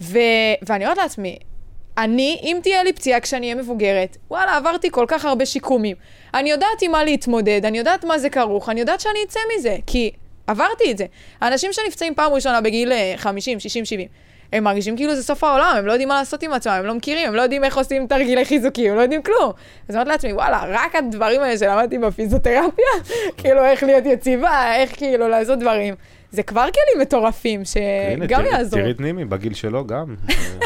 [0.00, 0.18] ו...
[0.62, 1.38] ואני אומרת לעצמי,
[1.98, 5.96] אני, אם תהיה לי פציעה כשאני אהיה מבוגרת, וואלה, עברתי כל כך הרבה שיקומים.
[6.34, 9.76] אני יודעת עם מה להתמודד, אני יודעת מה זה כרוך, אני יודעת שאני אצא מזה,
[9.86, 10.10] כי
[10.46, 11.06] עברתי את זה.
[11.42, 14.08] אנשים שנפצעים פעם ראשונה בגיל 50, 60, 70,
[14.52, 16.94] הם מרגישים כאילו זה סוף העולם, הם לא יודעים מה לעשות עם עצמם, הם לא
[16.94, 19.52] מכירים, הם לא יודעים איך עושים תרגילי חיזוקים, הם לא יודעים כלום.
[19.88, 22.84] אז אמרתי לעצמי, וואלה, רק הדברים האלה שלמדתי בפיזיותרפיה,
[23.38, 25.94] כאילו איך להיות יציבה, איך כאילו לעשות דברים.
[26.32, 28.80] זה כבר כלים מטורפים, שגם יעזרו.
[28.80, 30.14] תראי את נימי, בגיל שלו גם,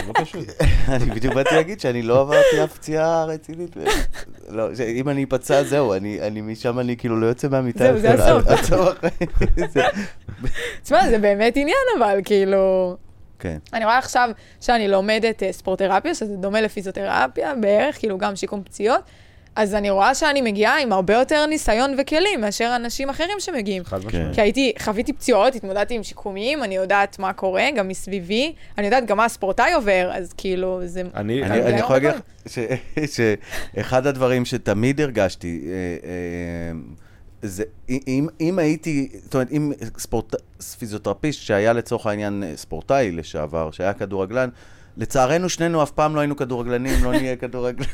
[0.06, 0.44] לא פשוט.
[0.94, 3.76] אני בדיוק באתי להגיד שאני לא עברתי אף פציעה רצינית.
[4.48, 7.84] לא, אם אני אפצע, זהו, אני משם אני כאילו לא יוצא מהמיטה.
[7.84, 8.44] זהו, זה הסוף.
[10.82, 12.96] תשמע, זה באמת עניין אבל, כאילו...
[13.44, 13.58] כן.
[13.72, 14.30] אני רואה עכשיו
[14.60, 19.00] שאני לומדת אה, ספורטרפיה, שזה דומה לפיזיותרפיה בערך, כאילו גם שיקום פציעות,
[19.56, 23.84] אז אני רואה שאני מגיעה עם הרבה יותר ניסיון וכלים מאשר אנשים אחרים שמגיעים.
[23.84, 24.06] חד כן.
[24.06, 24.34] משמעית.
[24.34, 29.06] כי הייתי, חוויתי פצועות, התמודדתי עם שיקומים, אני יודעת מה קורה, גם מסביבי, אני יודעת
[29.06, 31.02] גם מה הספורטאי עובר, אז כאילו, זה...
[31.14, 33.16] אני, אני, אני יכול להגיד יודע לך ש-
[33.76, 35.72] שאחד הדברים שתמיד הרגשתי, אה,
[36.08, 36.78] אה,
[37.46, 40.34] זה אם, אם הייתי, זאת אומרת, אם ספורט,
[40.78, 44.48] פיזיותרפיסט שהיה לצורך העניין אה, ספורטאי לשעבר, שהיה כדורגלן,
[44.96, 47.88] לצערנו שנינו אף פעם לא היינו כדורגלנים, לא נהיה כדורגלנים.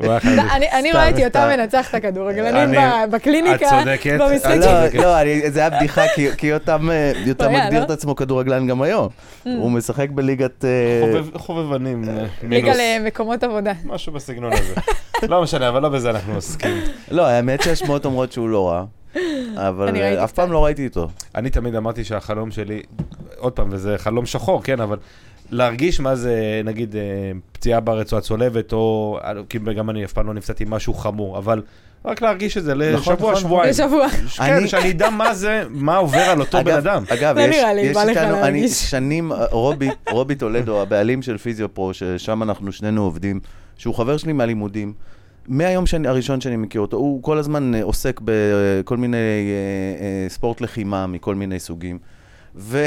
[0.00, 1.48] אני אני סתם, רואה את יותם סתם.
[1.60, 4.20] מנצח את הכדורגלנים בקליניקה, את צודקת.
[4.20, 4.94] במשחק את לא, צודקת.
[4.94, 7.12] לא, זה היה בדיחה, כי- כי יותם אה,
[7.64, 7.84] מגדיר לא?
[7.84, 9.08] את עצמו כדורגלן גם היום.
[9.44, 10.64] הוא משחק בליגת...
[10.64, 10.70] אה,
[11.12, 12.72] חובב- חובבנים, אה, ליגה.
[12.76, 13.72] למקומות עבודה.
[13.84, 14.74] משהו בסגנון הזה.
[15.28, 16.76] לא משנה, אבל לא בזה אנחנו עוסקים.
[17.10, 18.84] לא, האמת שהשמועות אומרות שהוא לא רע,
[19.56, 20.32] אבל אני ראיתי אף.
[20.32, 21.08] פעם לא ראיתי אותו.
[21.34, 22.82] אני תמיד אמרתי שהחלום שלי,
[23.42, 24.96] עוד פעם, וזה חלום שחור, כן, אבל
[25.50, 27.00] להרגיש מה זה, נגיד, אה,
[27.52, 31.62] פציעה ברצועה צולבת, או, כי גם אני אף פעם לא נפצעתי משהו חמור, אבל
[32.04, 33.70] רק להרגיש את זה נכון, לשבוע, נכון, שבועיים.
[33.72, 34.08] בשבוע.
[34.08, 37.04] כן, אני- שאני אדע מה זה, מה עובר על אותו בן אדם.
[37.08, 38.68] אגב, לא יש, איתנו, אני.
[38.68, 43.40] שנים, אה, רובי, רובי טולדו, הבעלים של פיזיו-פרו, ששם אנחנו שנינו עובדים,
[43.78, 44.92] שהוא חבר שלי מהלימודים.
[45.48, 49.22] מהיום שאני, הראשון שאני מכיר אותו, הוא כל הזמן אה, עוסק בכל מיני אה,
[50.24, 51.98] אה, ספורט לחימה מכל מיני סוגים.
[52.56, 52.86] ו,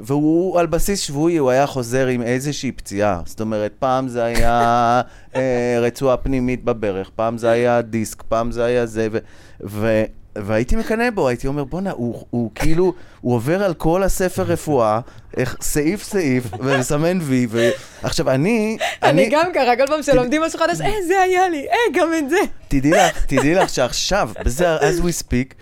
[0.00, 3.20] והוא על בסיס שבועי, הוא היה חוזר עם איזושהי פציעה.
[3.24, 5.00] זאת אומרת, פעם זה היה
[5.36, 9.18] אה, רצועה פנימית בברך, פעם זה היה דיסק, פעם זה היה זה, ו...
[9.64, 10.04] ו
[10.42, 15.00] והייתי מקנא בו, הייתי אומר, בואנה, הוא, הוא כאילו, הוא עובר על כל הספר רפואה,
[15.36, 20.80] איך, סעיף סעיף, ומסמן וי, ועכשיו אני, אני גם ככה, כל פעם שלומדים משהו חדש,
[20.80, 22.38] אה, זה היה לי, אה, גם את זה.
[22.68, 25.54] תדעי לך, תדעי לך שעכשיו, בזה, as we speak,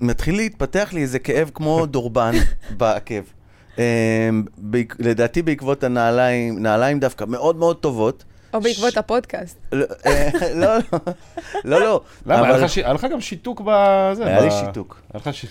[0.00, 2.32] מתחיל להתפתח לי איזה כאב כמו דורבן
[2.76, 3.22] בעקב.
[3.76, 3.80] Um,
[4.58, 8.24] בעק, לדעתי בעקבות הנעליים, נעליים דווקא מאוד מאוד טובות.
[8.54, 9.58] או בעקבות הפודקאסט.
[9.72, 10.80] לא, אה, לא, לא,
[11.64, 12.00] לא, לא.
[12.26, 12.48] למה?
[12.76, 14.26] היה לך גם שיתוק בזה.
[14.26, 15.00] היה לי ב- שיתוק.
[15.14, 15.46] היה לך ש...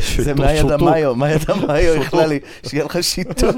[0.00, 3.56] ש- זה מה ידע מאיו, מה ידע מאיו יכלה לי, שיהיה לך שיתוק.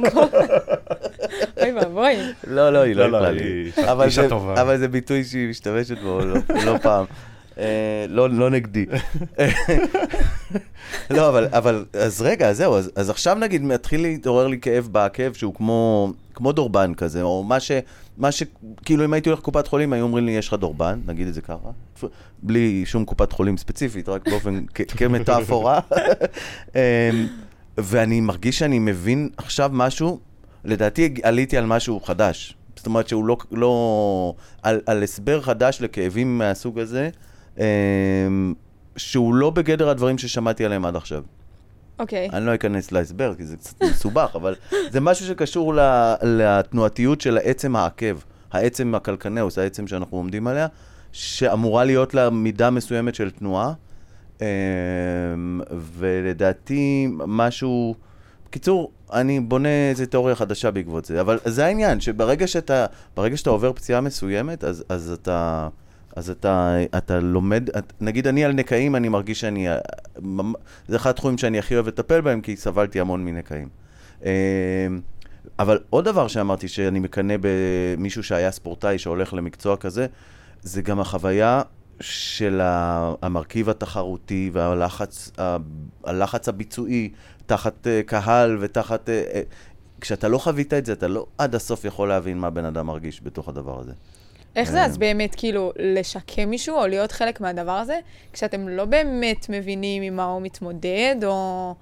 [1.62, 2.14] אוי ואבוי.
[2.46, 3.64] לא, לא, היא לא לא, לא, יכלה לי.
[3.76, 4.60] אישה- אבל זה- טובה.
[4.62, 6.20] אבל זה ביטוי שהיא משתמשת בו
[6.64, 7.04] לא פעם.
[7.58, 8.86] אה, לא לא נגדי.
[11.10, 11.48] לא, אבל,
[11.92, 16.94] אז רגע, אז זהו, אז, עכשיו נגיד מתחיל להתעורר לי כאב בעקב שהוא כמו, דורבן
[16.94, 17.70] כזה, או מה ש...
[18.16, 18.42] מה ש...
[18.84, 21.40] כאילו אם הייתי הולך לקופת חולים, היו אומרים לי, יש לך דורבן, נגיד את זה
[21.40, 21.70] ככה,
[22.42, 24.64] בלי שום קופת חולים ספציפית, רק באופן,
[24.98, 25.80] כמטאפורה.
[26.74, 26.80] אמ,
[27.78, 30.20] ואני מרגיש שאני מבין עכשיו משהו,
[30.64, 32.56] לדעתי עליתי על משהו חדש.
[32.76, 37.10] זאת אומרת שהוא לא, לא על, על הסבר חדש לכאבים מהסוג הזה,
[38.96, 41.22] שהוא לא בגדר הדברים ששמעתי עליהם עד עכשיו.
[41.98, 42.28] אוקיי.
[42.32, 44.54] אני לא אכנס להסבר, כי זה קצת מסובך, אבל
[44.90, 48.16] זה משהו שקשור ל- לתנועתיות של העצם העקב,
[48.52, 50.66] העצם הקלקנאוס, העצם שאנחנו עומדים עליה,
[51.12, 53.72] שאמורה להיות לה מידה מסוימת של תנועה,
[54.40, 54.46] אמ,
[55.98, 57.94] ולדעתי משהו...
[58.46, 62.86] בקיצור, אני בונה איזה תיאוריה חדשה בעקבות זה, אבל זה העניין, שברגע שאתה,
[63.34, 65.68] שאתה עובר פציעה מסוימת, אז, אז אתה...
[66.16, 69.79] אז אתה, אתה לומד, את, נגיד אני על נקעים, אני מרגיש שאני, אה,
[70.88, 73.68] זה אחד התחומים שאני הכי אוהב לטפל בהם, כי סבלתי המון מנקעים.
[74.25, 74.29] אמ,
[75.59, 80.07] אבל עוד דבר שאמרתי, שאני מקנא במישהו שהיה ספורטאי שהולך למקצוע כזה,
[80.62, 81.62] זה גם החוויה
[82.01, 82.61] של
[83.22, 85.31] המרכיב התחרותי והלחץ
[86.05, 87.11] הלחץ הביצועי
[87.46, 89.09] תחת אה, קהל ותחת...
[89.09, 89.42] אה,
[90.01, 93.20] כשאתה לא חווית את זה, אתה לא עד הסוף יכול להבין מה בן אדם מרגיש
[93.22, 93.92] בתוך הדבר הזה.
[94.56, 97.98] איך זה אז באמת, כאילו, לשקם מישהו או להיות חלק מהדבר הזה,
[98.32, 101.74] כשאתם לא באמת מבינים עם מה הוא מתמודד, או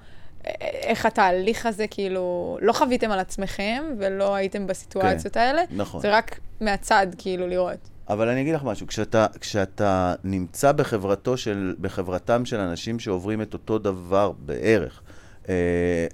[0.47, 0.49] א-
[0.83, 6.01] איך התהליך הזה, כאילו, לא חוויתם על עצמכם ולא הייתם בסיטואציות האלה, נכון.
[6.01, 7.79] זה רק מהצד, כאילו, לראות.
[8.09, 13.53] אבל אני אגיד לך משהו, כשאתה, כשאתה נמצא בחברתו של, בחברתם של אנשים שעוברים את
[13.53, 15.03] אותו דבר בערך,
[15.49, 16.07] אה,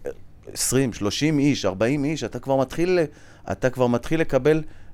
[0.53, 2.99] 20, 30 איש, 40 איש, אתה כבר מתחיל,
[3.53, 4.86] אתה כבר מתחיל לקבל, אה, אה,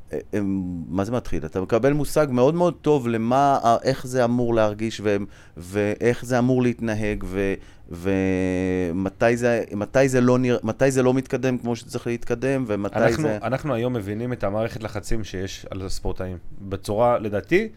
[0.88, 1.46] מה זה מתחיל?
[1.46, 5.16] אתה מקבל מושג מאוד מאוד טוב למה, ה- איך זה אמור להרגיש ו,
[5.57, 7.55] ואיך זה אמור להתנהג ו,
[7.90, 13.22] ומתי זה, מתי זה, לא נרא, מתי זה לא מתקדם כמו שצריך להתקדם ומתי אנחנו,
[13.22, 13.38] זה...
[13.42, 16.37] אנחנו היום מבינים את המערכת לחצים שיש על הספורטאים.
[16.61, 17.68] בצורה, לדעתי,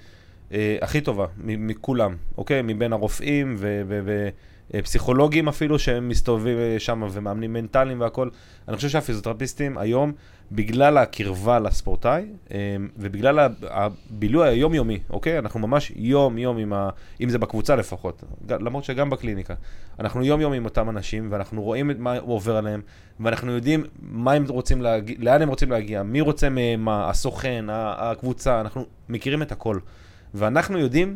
[0.52, 2.62] אה, הכי טובה מכולם, אוקיי?
[2.62, 3.56] מבין הרופאים
[4.73, 8.32] ופסיכולוגים אפילו שהם מסתובבים אה, שם ומאמנים מנטליים והכול.
[8.67, 10.12] אני חושב שהפיזיותרפיסטים היום,
[10.51, 15.39] בגלל הקרבה לספורטאי אה, ובגלל הבילוי היומיומי, אוקיי?
[15.39, 16.89] אנחנו ממש יום-יום עם ה...
[17.21, 19.54] אם זה בקבוצה לפחות, למרות שגם בקליניקה.
[19.99, 22.82] אנחנו יום-יום עם אותם אנשים ואנחנו רואים את מה עובר עליהם
[23.19, 27.65] ואנחנו יודעים מה הם רוצים להגיע, לאן הם רוצים להגיע, מי רוצה מהם, מה, הסוכן,
[27.69, 29.80] הקבוצה, אנחנו מכירים את הכל.
[30.34, 31.15] ואנחנו יודעים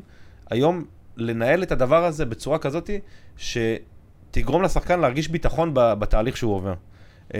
[0.49, 0.85] היום
[1.17, 2.89] לנהל את הדבר הזה בצורה כזאת
[3.39, 6.73] שתגרום לשחקן להרגיש ביטחון בתהליך שהוא עובר.
[7.33, 7.39] אמ,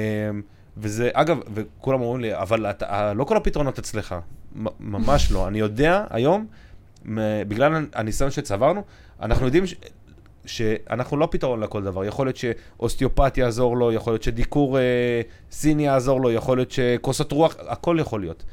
[0.78, 4.16] וזה, אגב, וכולם אומרים לי, אבל אתה, לא כל הפתרונות אצלך.
[4.80, 5.48] ממש לא.
[5.48, 6.46] אני יודע היום,
[7.48, 8.84] בגלל הניסיון שצברנו,
[9.22, 9.76] אנחנו יודעים ש...
[10.46, 12.06] שאנחנו לא פתרון לכל דבר.
[12.06, 17.32] יכול להיות שאוסטיופט יעזור לו, יכול להיות שדיקור אה, סיני יעזור לו, יכול להיות שכוסות
[17.32, 18.44] רוח, הכל יכול להיות.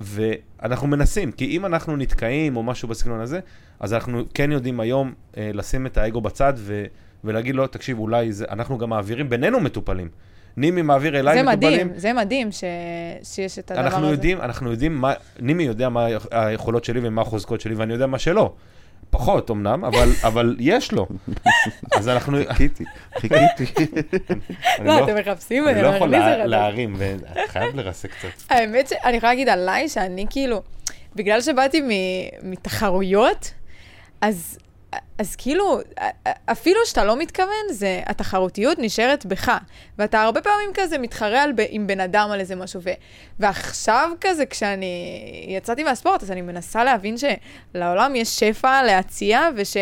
[0.00, 3.40] ואנחנו מנסים, כי אם אנחנו נתקעים או משהו בסגנון הזה,
[3.80, 6.84] אז אנחנו כן יודעים היום אה, לשים את האגו בצד ו,
[7.24, 10.08] ולהגיד לו, תקשיב, אולי זה, אנחנו גם מעבירים בינינו מטופלים.
[10.56, 11.86] נימי מעביר אליי זה מטופלים.
[11.86, 12.64] מדהים, זה מדהים ש...
[13.22, 13.94] שיש את הדבר הזה.
[13.96, 18.06] אנחנו יודעים, אנחנו יודעים מה, נימי יודע מה היכולות שלי ומה החוזקות שלי, ואני יודע
[18.06, 18.54] מה שלא.
[19.14, 21.06] פחות אמנם, אבל, אבל יש לו.
[21.96, 22.38] אז אנחנו...
[22.48, 22.84] חיכיתי,
[23.18, 23.64] חיכיתי.
[24.78, 26.08] אני לא, אתם מחפשים, אני לא יכול.
[26.46, 28.28] להרים, ואתה חייב לרסק קצת.
[28.50, 30.62] האמת שאני יכולה להגיד עליי שאני כאילו,
[31.14, 33.52] בגלל שבאתי מ- מתחרויות,
[34.20, 34.58] אז,
[35.18, 35.78] אז כאילו,
[36.46, 39.58] אפילו שאתה לא מתכוון, זה, התחרותיות נשארת בך.
[39.98, 42.80] ואתה הרבה פעמים כזה מתחרה על, עם בן אדם על איזה משהו.
[42.82, 42.90] ו,
[43.40, 44.86] ועכשיו כזה, כשאני
[45.48, 49.76] יצאתי מהספורט, אז אני מנסה להבין שלעולם יש שפע להציע, וש...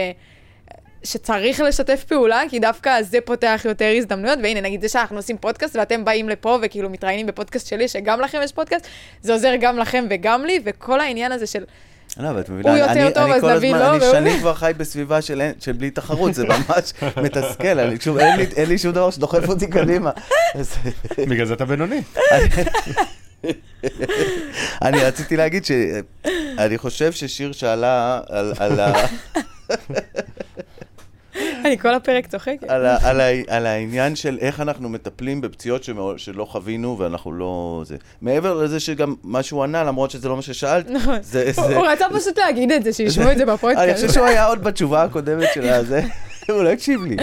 [1.04, 5.76] שצריך לשתף פעולה, כי דווקא זה פותח יותר הזדמנויות, והנה, נגיד זה שאנחנו עושים פודקאסט,
[5.76, 8.86] ואתם באים לפה וכאילו מתראיינים בפודקאסט שלי, שגם לכם יש פודקאסט,
[9.20, 11.64] זה עוזר גם לכם וגם לי, וכל העניין הזה של...
[12.18, 14.12] לא, אבל את מבינה, הוא יותר אני- טוב, אני אז נביא הזמן- לו, אני והוא-
[14.12, 16.92] שנים כבר חי בסביבה של אין- של בלי תחרות, זה ממש
[17.24, 20.10] מתסכל, אני- שוב, אין לי- אין לי שום דבר שדוחף אותי קדימה.
[21.28, 22.02] בגלל זה אתה בינוני.
[24.82, 28.92] אני רציתי להגיד שאני חושב ששיר שאלה על- על ה...
[31.64, 32.70] אני כל הפרק צוחקת.
[32.70, 37.32] על, ה, על, ה, על העניין של איך אנחנו מטפלים בפציעות שמאוד, שלא חווינו ואנחנו
[37.32, 37.82] לא...
[37.86, 37.96] זה.
[38.22, 41.18] מעבר לזה שגם מה שהוא ענה, למרות שזה לא מה ששאלת, נכון.
[41.22, 41.52] זה...
[41.52, 43.94] זה הוא רצה פשוט להגיד את זה, שישמעו את זה אני בפודקאסט.
[43.94, 46.02] חושב שהוא היה עוד בתשובה הקודמת של הזה,
[46.50, 47.16] הוא לא הקשיב לי.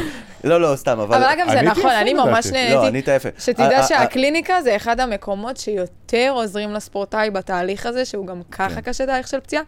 [0.43, 1.15] לא, לא, סתם, אבל...
[1.23, 2.13] אבל אגב, זה נכון, אני.
[2.13, 2.87] ממש לא, נהניתי.
[2.87, 3.29] ענית יפה.
[3.39, 8.81] שתדע שהקליניקה זה אחד המקומות שיותר עוזרים לספורטאי בתהליך הזה, שהוא גם ככה כן.
[8.81, 9.63] קשה תהליך של פציעה.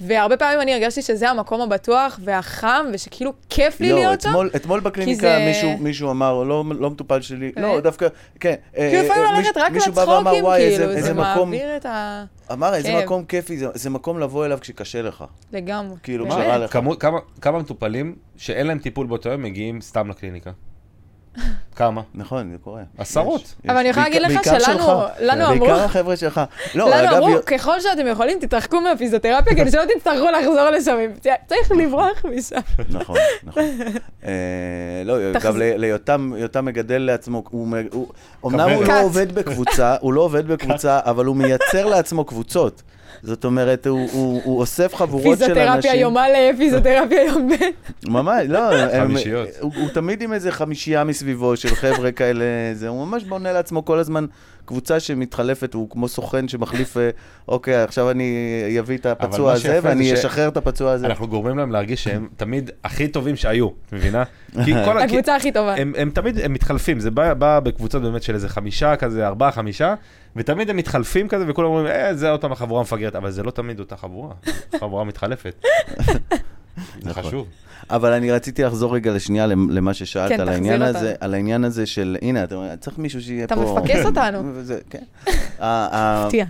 [0.00, 4.28] והרבה פעמים אני הרגשתי שזה המקום הבטוח והחם, ושכאילו כיף לי לא, להיות שם.
[4.28, 7.80] אתמול, אתמול בקליניקה מישהו, מישהו אמר, לא, לא מטופל שלי, לא?
[7.80, 8.06] דווקא,
[8.40, 8.54] כן.
[8.78, 11.50] אה, כאילו לפעמים אה, ללכת רק מישהו בא ואמר, לצחוקים, "וואי, איזה- כאילו, זה מקום-"
[11.50, 12.24] מעביר את ה...
[12.52, 13.02] אמר, איזה.
[13.04, 15.24] מקום כיפי, זה, זה מקום לבוא אליו כשקשה לך.
[15.52, 15.96] לגמרי.
[16.02, 16.36] כאילו, באמת.
[16.38, 16.72] מה רע לך?
[16.72, 20.50] כמה- כמה- כמה מטופלים שאין להם טיפול באותו יום מגיעים סתם לקליניקה?
[21.76, 22.02] כמה?
[22.14, 22.82] נכון, זה קורה.
[22.98, 23.40] עשרות.
[23.40, 25.02] יש, אבל אני יכולה להגיד לך שלנו-.
[25.20, 26.40] לנו אמרו- בעיקר החבר'ה שלך.
[26.74, 30.96] לא, לנו אגב, אמרו, ככל שאתם יכולים, תתרחקו מהפיזיותרפיה, כדי שלא תצטרכו לחזור לשם.
[31.46, 32.56] צריך לברוח משם.
[32.88, 33.62] נכון, נכון.
[34.24, 34.30] אה,
[35.04, 38.70] לא, אגב, ליותם יותם מגדל לעצמו, הוא אמנם.
[38.70, 38.84] הוא.
[38.84, 42.82] לא עובד בקבוצה, הוא לא עובד בקבוצה, אבל הוא מייצר לעצמו קבוצות.
[43.22, 46.00] זאת אומרת, הוא- הוא הוא אוסף חבורות של פיזיותרפיה אנשים.
[46.00, 47.54] יום א', פיזיותרפיה יום ב'.
[48.10, 49.48] ממש, לא, הם- חמישיות.
[49.60, 53.84] הוא הוא תמיד עם איזה חמישייה מסביבו של חבר'ה כאלה, זה, הוא ממש בונה לעצמו
[53.84, 54.24] כל הזמן
[54.64, 57.10] קבוצה שמתחלפת, הוא כמו סוכן שמחליף, אה,
[57.48, 61.06] אוקיי, עכשיו אני אביא את הפצוע הזה, ואני אשחרר את הפצוע הזה.
[61.06, 64.22] אנחנו גורמים להם להרגיש שהם תמיד הכי טובים שהיו, את מבינה?
[65.04, 65.74] הקבוצה הכי טובה.
[65.74, 69.94] הם, תמיד, הם מתחלפים, זה בא, בקבוצות באמת של איזה חמישה כזה, ארבעה, חמישה,
[70.36, 73.80] ותמיד הם מתחלפים כזה, וכולם אומרים, אה, זה אותם החבורה המפגרת, אבל זה לא תמיד
[73.80, 74.34] אותה חבורה,
[74.80, 75.64] חבורה מתחלפת.
[77.02, 77.22] זה נכון.
[77.22, 77.46] חשוב.
[77.90, 80.98] אבל אני רציתי לחזור רגע לשנייה למ- למה ששאלת כן, על העניין אותנו.
[80.98, 83.78] הזה, על העניין הזה של, הנה, אתה אומר, צריך מישהו שיהיה אתה פה...
[83.80, 84.42] מפקס אותנו.
[84.54, 85.02] וזה, כן.
[86.24, 86.44] מפתיע.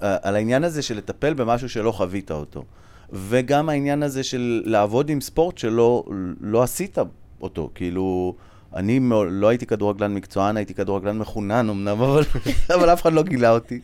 [0.00, 2.64] על העניין הזה של לטפל במשהו שלא חווית אותו.
[3.12, 6.04] וגם העניין הזה של לעבוד עם ספורט שלא
[6.40, 6.98] לא עשית
[7.40, 7.70] אותו.
[7.74, 8.34] כאילו,
[8.76, 12.22] אני לא הייתי כדורגלן מקצוען, הייתי כדורגלן מחונן אמנם, אבל,
[12.74, 13.80] אבל אף אחד לא גילה אותי.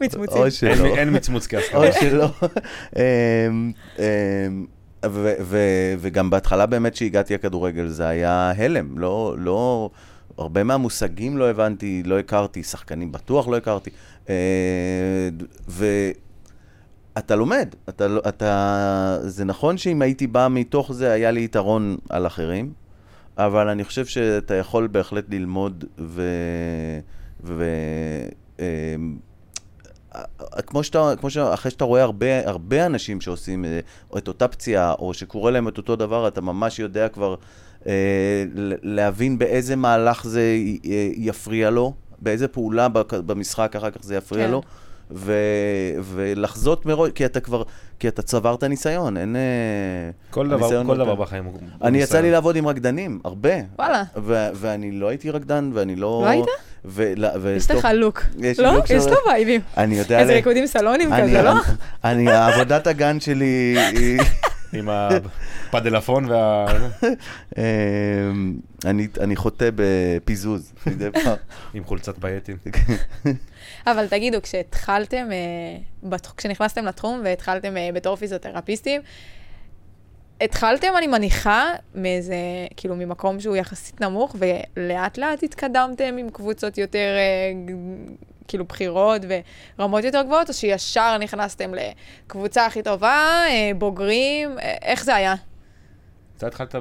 [0.00, 0.36] מצמוצים.
[0.38, 0.82] או אין, שלא.
[0.82, 1.92] מי- אין מצמוץ או כהסכמה.
[2.00, 2.28] שלא.
[2.96, 4.64] אמ, אמ,
[5.98, 9.90] וגם בהתחלה באמת שהגעתי לכדורגל זה היה הלם, לא, לא,
[10.38, 13.90] הרבה מהמושגים לא הבנתי, לא הכרתי, שחקנים בטוח לא הכרתי.
[14.28, 14.34] אה,
[15.68, 21.96] ואתה לומד, אתה, לא- אתה, זה נכון שאם הייתי בא מתוך זה היה לי יתרון
[22.10, 22.72] על אחרים,
[23.38, 26.22] אבל אני חושב שאתה יכול בהחלט ללמוד ו...
[27.44, 27.64] ו
[28.58, 28.64] אמ,
[30.66, 33.80] כמו שאתה, כמו שאחרי שאתה רואה הרבה, הרבה אנשים שעושים אה,
[34.18, 37.34] את אותה פציעה, או שקורה להם את אותו דבר, אתה ממש יודע כבר
[37.86, 38.44] אה,
[38.82, 40.56] להבין באיזה מהלך זה
[40.86, 44.50] אה, יפריע לו, באיזה פעולה במשחק אחר כך זה יפריע כן.
[44.50, 44.62] לו.
[45.10, 45.32] ו,
[46.02, 47.62] ולחזות מראש, כי אתה כבר,
[47.98, 49.36] כי אתה צברת ניסיון, אין...
[50.30, 53.54] כל דבר, כל דבר בחיים הוא אני יצא לי לעבוד עם רקדנים, הרבה.
[53.78, 54.02] וואלה.
[54.16, 56.22] ו- ואני לא הייתי רקדן, ואני לא...
[56.24, 56.46] לא היית?
[56.84, 58.22] ו- ו- יש לך לוק.
[58.38, 58.74] יש לא?
[58.74, 59.60] לוק יש לו וייבים.
[59.76, 60.18] אני יודע...
[60.18, 61.52] איזה ריקודים סלונים כזה, לא?
[62.04, 64.20] אני, עבודת הגן שלי היא...
[64.72, 66.66] עם הפדלפון וה...
[67.58, 68.54] אמ,
[69.20, 70.72] אני, חוטא בפיזוז.
[71.74, 72.56] עם חולצת פייטים.
[73.86, 79.02] אבל תגידו, כשהתחלתם, אה, כשנכנסתם לתחום והתחלתם אה, בתור פיזיותרפיסטים,
[80.40, 81.64] התחלתם, אני מניחה,
[81.94, 82.36] מאיזה,
[82.76, 87.72] כאילו, ממקום שהוא יחסית נמוך, ולאט לאט התקדמתם עם קבוצות יותר, אה,
[88.48, 89.22] כאילו, בחירות
[89.78, 93.42] ורמות יותר גבוהות, או שישר נכנסתם לקבוצה הכי טובה,
[93.78, 95.34] בוגרים, איך זה היה?
[96.36, 96.74] אתה התחלת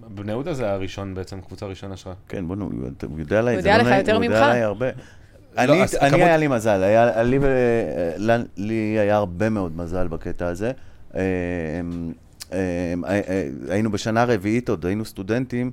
[0.00, 2.12] בבני יהודה זה הראשון בעצם, קבוצה ראשונה שלך.
[2.28, 2.70] כן, בוא נו,
[3.02, 4.30] הוא יודע עליי, הוא יודע לא לך נעים, יותר הוא ממך.
[4.30, 4.86] יודע עליי הרבה.
[5.56, 8.12] לא, אני, אז אני הכמות- היה לי מזל, היה, לי, ו-
[8.56, 10.72] לי היה הרבה מאוד מזל בקטע הזה.
[11.16, 11.20] אה,
[12.52, 12.58] אה,
[13.08, 15.70] אה, היינו בשנה רביעית עוד, היינו סטודנטים.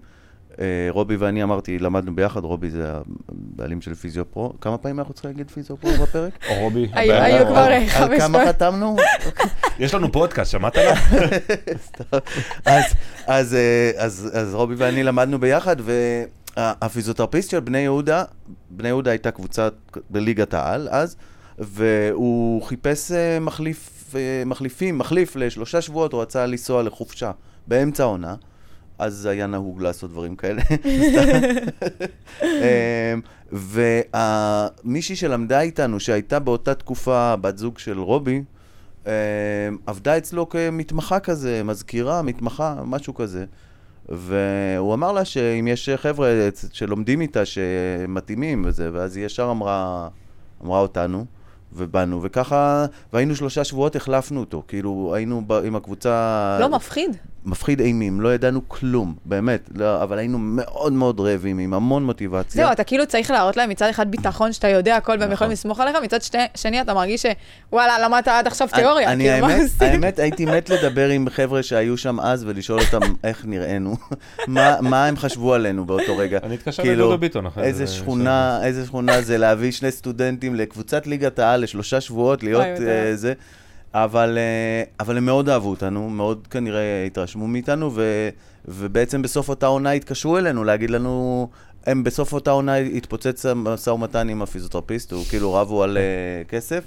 [0.89, 2.91] רובי ואני אמרתי, למדנו ביחד, רובי זה
[3.29, 4.53] הבעלים של פיזיו-פרו.
[4.61, 6.31] כמה פעמים אנחנו צריכים להגיד פיזיו-פרו בפרק?
[6.49, 6.87] או רובי.
[6.93, 8.47] היו- כבר, אה, על חמש כמה פעמים.
[8.47, 8.95] חתמנו?
[9.79, 10.95] יש לנו פודקאסט, שמעת עליו?
[14.33, 15.75] אז רובי ואני למדנו ביחד,
[16.57, 18.23] והפיזיותרפיסט של בני יהודה,
[18.69, 19.67] בני יהודה הייתה קבוצה
[20.09, 21.15] בליגת העל אז,
[21.59, 27.31] והוא חיפש אה, מחליף, אה, מחליפים, מחליף לשלושה שבועות, הוא רצה לנסוע לחופשה
[27.67, 28.35] באמצע העונה.
[28.99, 30.61] אז היה נהוג לעשות דברים כאלה.
[32.43, 38.43] אמ, ומישהי שלמדה איתנו, שהייתה באותה תקופה בת זוג של רובי,
[39.85, 43.45] עבדה אצלו כמתמחה כזה, מזכירה, מתמחה, משהו כזה.
[44.09, 50.07] והוא אמר לה שאם יש חבר'ה שלומדים איתה שמתאימים וזה, ואז היא ישר אמרה,
[50.63, 51.25] אמרה אותנו,
[51.73, 56.57] ובאנו, וככה, והיינו שלושה שבועות, החלפנו אותו, כאילו היינו ב, עם הקבוצה...
[56.61, 57.17] לא מפחיד.
[57.45, 62.63] מפחיד אימים, לא ידענו כלום, באמת, לא, אבל היינו מאוד מאוד רעבים, עם המון מוטיבציה.
[62.63, 65.31] זהו, אתה כאילו צריך להראות להם מצד אחד ביטחון שאתה יודע הכל והם נכון.
[65.33, 67.25] יכולים לסמוך עליך, מצד שני- שני אתה מרגיש
[67.71, 69.87] שוואלה, למדת עד עכשיו תיאוריה, אני, כאילו, מה האמת, עושים?
[69.87, 73.95] האמת, הייתי מת לדבר עם חבר'ה שהיו שם אז ולשאול אותם איך נראינו,
[74.47, 76.39] מה, מה הם חשבו עלינו באותו רגע.
[76.43, 80.55] אני אתקשר כאילו, לדודו ביטון אחרי איזה זה, שכונה, איזה שכונה זה להביא שני סטודנטים
[80.55, 83.11] לקבוצת ליגת העל לשלושה שבועות, להיות יודע.
[83.13, 83.33] uh, זה.
[83.97, 88.29] אבל, uh, אבל הם מאוד אהבו אותנו, מאוד כנראה התרשמו מאיתנו, ו,
[88.65, 91.47] ובעצם בסוף אותה עונה התקשרו אלינו להגיד לנו,
[91.85, 96.83] הם בסוף אותה עונה התפוצץ המשא ומתן עם הפיזיותרפיסט, הוא כאילו רבו על uh, כסף,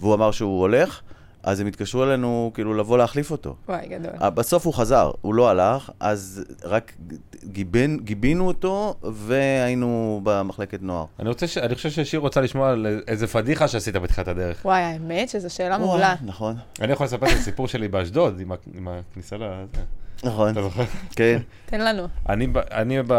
[0.00, 1.00] והוא אמר שהוא הולך,
[1.42, 3.56] אז הם התקשרו אלינו כאילו לבוא להחליף אותו.
[3.68, 4.12] וואי, גדול.
[4.22, 6.92] אה, בסוף הוא חזר, הוא לא הלך, אז רק
[7.44, 11.04] גיבן, גיבינו אותו והיינו במחלקת נוער.
[11.20, 14.60] אני רוצה, ש- אני חושב ששיר רוצה לשמוע על איזה פדיחה שעשית בתחילת הדרך.
[14.64, 16.14] וואי, האמת שזו שאלה מעולה.
[16.24, 19.82] נכון, אני יכול לספר את הסיפור שלי באשדוד, עם ה- עם הכניסה לזה.
[20.24, 20.84] נכון, אתה זוכר?
[21.16, 21.38] כן.
[21.66, 22.08] תן לנו.
[22.28, 23.12] אני, ב- אני, ב-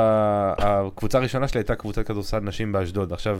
[0.58, 3.14] הקבוצה הראשונה שלי הייתה קבוצת כדורסל נשים באשדוד.
[3.14, 3.40] עכשיו,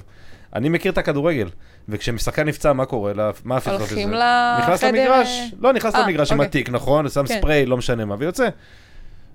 [0.56, 1.50] אני מכיר את הכדורגל,
[1.90, 3.14] וכשמשחקן נפצע, מה קורה?
[3.14, 4.62] לה- מה הולכים הזה?
[4.64, 6.48] נכנס לחדר, למגרש, אה, לא, נכנס אה, למגרש עם אוקיי.
[6.50, 7.10] התיק, נכון?
[7.10, 7.38] שם כן.
[7.40, 8.50] ספרי, לא משנה מה, ויוצא.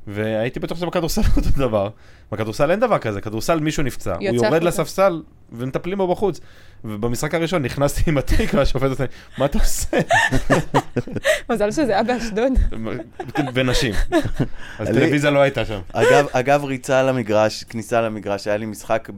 [0.06, 1.88] והייתי בטוח שבכדורסל אותו דבר.
[2.32, 4.62] בכדורסל אין דבר כזה, כדורסל מישהו נפצע, הוא יורד.
[4.62, 6.40] לספסל ומטפלים בו בחוץ.
[6.84, 9.04] ובמשחק הראשון נכנסתי עם התיק והשופט עושה,
[9.38, 9.96] מה אתה עושה?
[11.50, 12.52] מזל שזה היה באשדוד.
[13.54, 13.94] ונשים.
[14.78, 15.80] אז טלוויזיה לא הייתה שם.
[15.92, 19.08] אגב, אגב, ריצה למגרש, כניסה למגרש, היה לי משחק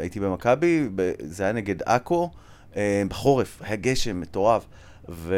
[0.00, 0.88] הייתי במכבי,
[1.20, 2.30] זה היה נגד עכו,
[2.76, 4.64] אה, בחורף, היה גשם מטורף.
[5.08, 5.36] ו...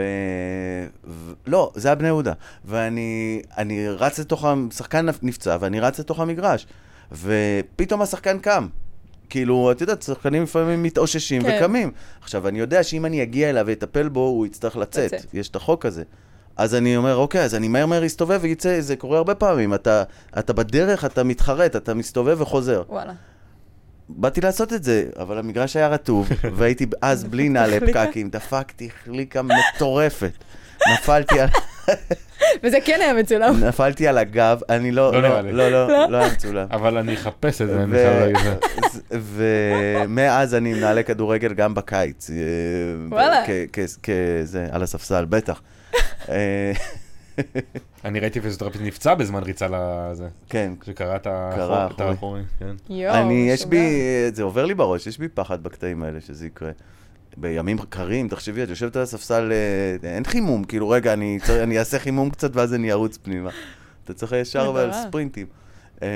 [1.04, 1.32] ו...
[1.46, 2.32] לא, זה היה בני יהודה.
[2.64, 6.66] ואני אני רץ לתוך, ה- שחקן נפצע, ואני רץ לתוך המגרש.
[7.12, 8.66] ופתאום השחקן קם.
[9.30, 11.58] כאילו, את יודעת, שחקנים לפעמים מתאוששים כן.
[11.58, 11.90] וקמים.
[12.22, 15.12] עכשיו, אני יודע שאם אני אגיע אליו ואטפל בו, הוא יצטרך לצאת.
[15.12, 15.34] לצאת.
[15.34, 16.02] יש את החוק הזה.
[16.56, 19.74] אז אני אומר, אוקיי, אז אני מהר מהר אסתובב ויצא, זה קורה הרבה פעמים.
[19.74, 20.02] אתה,
[20.38, 22.82] אתה בדרך, אתה מתחרט, אתה מסתובב וחוזר.
[22.88, 23.12] וואלה.
[24.08, 27.80] באתי לעשות את זה, אבל המגרש היה רטוב, והייתי אז בלי נעלי?
[27.80, 30.32] פקקים, דפקתי חליקה מטורפת.
[30.92, 31.48] נפלתי על,
[32.62, 33.60] וזה כן היה מצולם.
[33.68, 35.52] נפלתי על הגב, אני לא, לא לא, לי.
[35.52, 36.66] לא, לא, לא היה מצולם.
[36.70, 38.38] אבל אני אחפש את זה, אני חייב להגיד
[38.92, 39.18] זה.
[39.34, 42.30] ומאז אני מנהלי כדורגל גם בקיץ.
[42.30, 42.36] אה,
[43.08, 43.42] וואלה.
[44.02, 45.60] כזה, על הספסל, בטח.
[48.04, 50.28] אני ראיתי פיזיותרפיסט נפצע בזמן ריצה לזה.
[50.48, 51.26] כן, כשקרא את
[52.00, 52.42] האחורי.
[52.58, 52.74] כן.
[52.88, 53.66] יואו, אני, יש.
[53.66, 54.00] בי,
[54.34, 56.70] זה עובר לי בראש, יש בי פחד בקטעים האלה שזה יקרה.
[57.36, 59.52] בימים קרים, תחשבי, את יושבת על הספסל,
[60.04, 61.38] אה, אין חימום, כאילו, רגע, אני,
[61.78, 63.50] אעשה חימום קצת ואז אני ארוץ פנימה.
[64.04, 64.68] אתה צריך ישר.
[64.68, 65.46] אבל ספרינטים.
[66.02, 66.08] אה,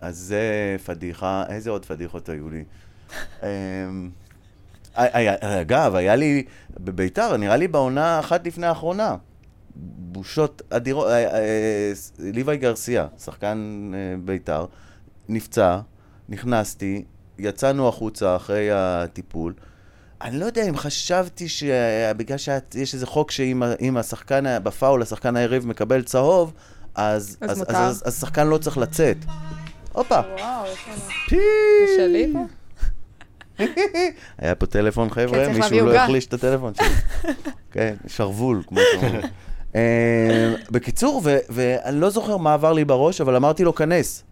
[0.00, 0.42] אז זה
[0.86, 2.64] פדיחה, איזה עוד פדיחות היו לי?
[4.94, 6.44] היה- אגב, היה לי
[6.80, 9.16] בביתר, נראה לי בעונה אחת לפני האחרונה.
[10.16, 14.66] בושות אדירות, אה, אה, ליוואי גרסיה, שחקן אה, ביתר,
[15.28, 15.78] נפצע,
[16.28, 17.04] נכנסתי,
[17.38, 19.54] יצאנו החוצה אחרי הטיפול.
[20.22, 26.02] אני לא יודע אם חשבתי שבגלל שיש איזה חוק שאם השחקן, בפאול, השחקן היריב מקבל
[26.02, 26.52] צהוב,
[26.94, 27.76] אז, אז אז, מותר.
[27.76, 29.16] אז, אז השחקן לא צריך לצאת.
[29.92, 30.90] הופה, וואו, יפה.
[31.28, 31.36] פי!
[31.96, 32.44] שלי פה?
[34.38, 35.98] היה פה טלפון, חבר'ה, כן, מישהו לא.
[35.98, 36.86] החליש את הטלפון שלי.
[37.72, 39.20] כן, שרוול, כמו שאומרים.
[39.76, 44.24] אה, בקיצור, ואני לא זוכר מה עבר לי בראש, אבל אמרתי לו, כנס.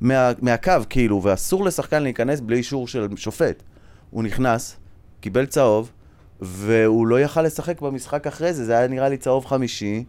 [0.00, 3.62] מה- מהקו, כאילו, ואסור לשחקן להיכנס בלי אישור של שופט.
[4.10, 4.76] הוא נכנס,
[5.20, 5.90] קיבל צהוב,
[6.40, 10.04] והוא לא יכל לשחק במשחק אחרי זה, זה היה נראה לי צהוב חמישי,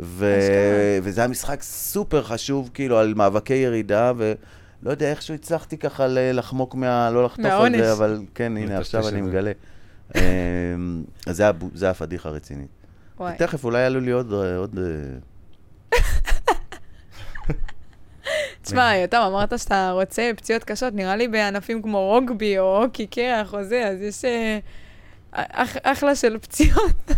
[0.00, 0.38] ו...
[1.02, 4.30] וזה היה משחק סופר חשוב, כאילו, על מאבקי ירידה, ולא
[4.90, 7.10] יודע, איכשהו הצלחתי ככה לחמוק מה...
[7.10, 7.80] לא לחטוף על מהעונש.
[7.80, 9.28] זה, אבל כן, הנה, עכשיו אני זה.
[9.28, 9.52] מגלה.
[10.14, 10.20] אמ,
[11.26, 12.68] אז זה זה הפדיחה הרצינית.
[13.20, 13.34] וואי.
[13.38, 14.32] תכף אולי יעלו לי עוד...
[14.56, 15.18] עוד אה,
[18.62, 23.54] תשמע, יותם, אמרת שאתה רוצה פציעות קשות, נראה לי בענפים כמו רוגבי או הוקי קרח
[23.54, 24.58] או זה, אז יש אה,
[25.32, 27.10] אח- אחלה של פציעות.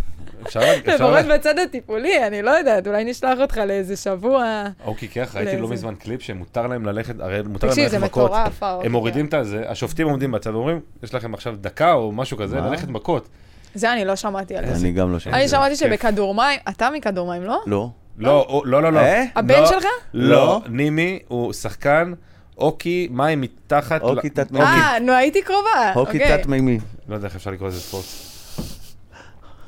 [0.47, 4.63] אפשר לה- אפשר לפחות בצד הטיפולי, אני לא יודעת, אולי נשלח אותך לאיזה שבוע.
[4.85, 8.05] אוקיי, ככה, ראיתי לא מזמן קליפ שמותר להם ללכת, הרי מותר להם תקשיב, ללכת זה
[8.05, 8.31] מכות.
[8.31, 8.63] מטורף.
[8.63, 12.37] האוקי הם מורידים את הזה, השופטים עומדים בצד ואומרים, יש לכם עכשיו דקה או משהו
[12.37, 12.57] כזה?
[12.59, 13.27] ללכת מכות.
[13.75, 14.75] זה אני לא שמעתי על זה.
[14.81, 15.39] אני גם לא שמעתי.
[15.39, 15.75] אני שמעתי.
[15.75, 17.61] שבכדור מים, אתה מכדור מים, לא?
[17.65, 17.89] לא.
[18.17, 18.99] לא, או- לא, לא, לא.
[18.99, 19.23] אה?
[19.35, 19.83] הבן לא, שלך?
[20.13, 20.61] לא, לא.
[20.69, 22.13] נימי הוא שחקן
[22.57, 24.01] אוקי מים מתחת...
[24.01, 24.65] אוקי תת-מימי.
[24.65, 25.91] אה, נו, הייתי קרובה.
[25.95, 26.37] הוקי אוקיי.
[26.37, 26.79] תת-מימי.
[27.09, 28.05] לא יודע איך אפשר לקרוא לזה ספורט.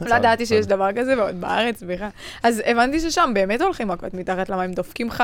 [0.02, 2.08] לא ידעתי שיש דבר כזה, ועוד בארץ, בכלל.
[2.44, 5.24] אז הבנתי ששם באמת הולכים מכות מתחת למים, דופקים לך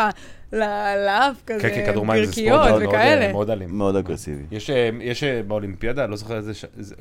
[0.53, 0.63] ל-
[1.05, 3.32] לאף כזה, כן, כן, כדור מים זה ספורט מאוד, מאוד, וכאלה.
[3.32, 3.77] מאוד אלים.
[3.77, 4.43] מאוד אגרסיבי.
[4.51, 4.89] יש, אה,
[5.23, 6.51] אה, באולימפיאדה, לא זוכר איזה,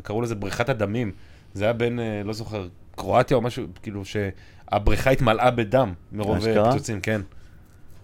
[0.02, 1.12] קראו לזה בריכת הדמים.
[1.54, 6.38] זה היה בין, אה, לא זוכר, קרואטיה או משהו, כאילו שהבריכה התמלאה בדם מרוב אה,
[6.38, 6.72] אשכרה?
[6.72, 7.20] פיצוצים, כן.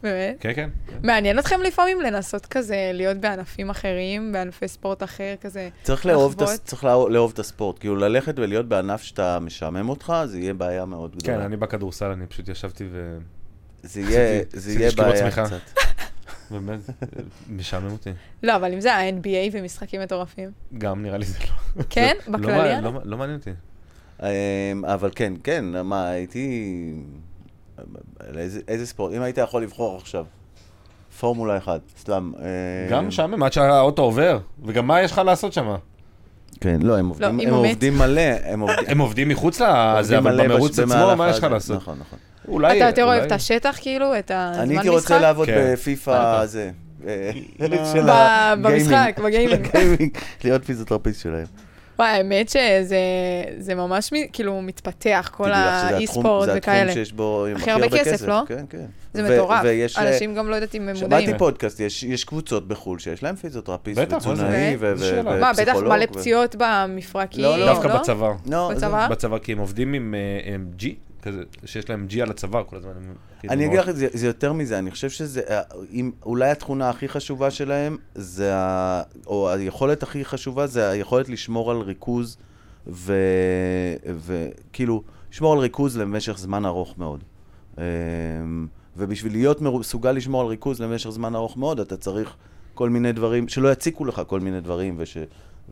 [0.03, 0.37] באמת?
[0.41, 0.71] כן, כן.
[1.03, 5.69] מעניין אתכם לפעמים לנסות כזה להיות בענפים אחרים, בענפי ספורט אחר כזה.
[5.83, 6.49] צריך לאהוב את.
[6.65, 7.79] צריך לאהוב לאהוב את הספורט.
[7.79, 11.39] כאילו, ללכת ולהיות בענף שאתה משעמם אותך, זה יהיה בעיה מאוד גדולה.
[11.39, 13.19] כן, אני בכדורסל, אני פשוט ישבתי ו...
[13.83, 15.45] זה יהיה- זה יהיה בעיה צמיחה.
[15.47, 15.61] קצת.
[16.51, 16.79] באמת,
[17.57, 18.11] משעמם אותי.
[18.43, 20.51] לא, אבל אם זה ה-NBA ומשחקים מטורפים.
[20.79, 21.39] גם נראה לי זה
[21.77, 21.83] לא...
[21.91, 22.17] כן?
[22.29, 22.83] לא בכללי?
[22.83, 23.51] לא- לא מעניין אותי.
[24.23, 24.27] אמ,
[24.85, 26.93] אבל כן, כן, מה, הייתי...
[28.69, 29.13] איזה, ספורט?
[29.15, 30.25] אם היית יכול לבחור עכשיו,
[31.21, 32.33] פורמולה 1, סתם.
[32.39, 32.45] אה,
[32.91, 34.39] גם משעמם, עד שהאוטו עובר.
[34.65, 35.75] וגם מה יש לך לעשות שם?
[36.61, 37.49] כן, לא, הם עובדים.
[37.51, 41.45] עובדים מלא, הם עובדים, הם עובדים מחוץ לזה, אבל במרוץ עצמו, מה יש לך.
[41.45, 41.77] לעשות?
[41.77, 42.19] נכון, נכון.
[42.49, 42.77] אולי...
[42.79, 44.19] אתה יותר אוהב את השטח, כאילו?
[44.19, 44.63] את הזמן משחק?
[44.63, 45.71] אני הייתי רוצה לעבוד כן.
[45.73, 46.41] בפיפא בטח.
[46.43, 46.71] הזה.
[47.07, 47.31] אה,
[47.69, 47.93] לא.
[47.93, 48.03] של.
[48.63, 49.69] במשחק, בגיימינג.
[50.45, 51.47] להיות פיזיותרפיסט שלהם.
[51.99, 52.97] וואי, האמת שזה
[53.59, 56.83] זה ממש כאילו מתפתח, כל האי-ספורט זה וכאלה.
[56.83, 58.43] התחום שיש בו הכי הרבה כסף, לא?
[58.49, 58.85] כן, כן.
[59.15, 59.65] זה מטורף.
[59.99, 61.39] אה, אנשים גם לא יודעת אם הם שמעתי מודעים.
[61.39, 64.17] פודקאסט, יש, יש קבוצות בחו"ל שיש להם פיזיותרפיסט זה?
[64.17, 65.23] ותזונאי ו- איזה ו- שאלה.
[65.41, 67.67] מה, בטח ופסיכולוג מלא פציעות במפרקים, לא, לא.
[67.67, 67.99] דווקא לא?
[67.99, 68.33] בצבא.
[68.51, 69.09] לא, זה- בצבא?
[69.09, 70.85] בצבא, כי הם עובדים עם אה, עם G,
[71.27, 72.93] כזה, שיש להם G על הצוואר כל הזמן.
[73.41, 75.61] כאילו, אני אגיד לך, זה, זה יותר מזה, אני חושב שזה, אה,
[75.93, 79.03] אם, אולי התכונה הכי חשובה שלהם, זה ה...
[79.27, 82.37] או היכולת הכי חשובה, זה היכולת לשמור על ריכוז,
[84.07, 85.03] וכאילו,
[85.33, 87.25] לשמור על ריכוז למשך זמן ארוך מאוד.
[87.79, 87.83] אמ,
[88.97, 92.37] ובשביל להיות מסוגל לשמור על ריכוז למשך זמן ארוך מאוד, אתה צריך
[92.75, 95.17] כל מיני דברים, שלא יציקו לך כל מיני דברים, וש...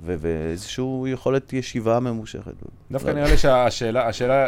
[0.02, 2.52] ואיזושהי יכולת ישיבה ממושכת.
[2.90, 4.46] דווקא נראה לי שהשאלה, השאלה,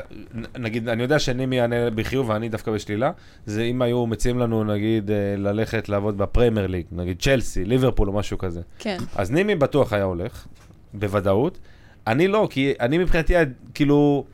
[0.59, 3.11] נגיד, אני יודע שנימי יענה בחיוב ואני דווקא בשלילה,
[3.47, 8.12] זה אם היו מציעים לנו, נגיד, אה, ללכת לעבוד בפריימר ליג, נגיד צ'לסי, ליברפול או
[8.12, 8.61] משהו כזה.
[8.78, 8.99] כן.
[9.16, 10.47] אז נימי בטוח היה הולך,
[10.94, 11.59] בוודאות.
[12.07, 13.34] אני לא, כי אני מבחינתי,
[13.74, 14.24] כאילו,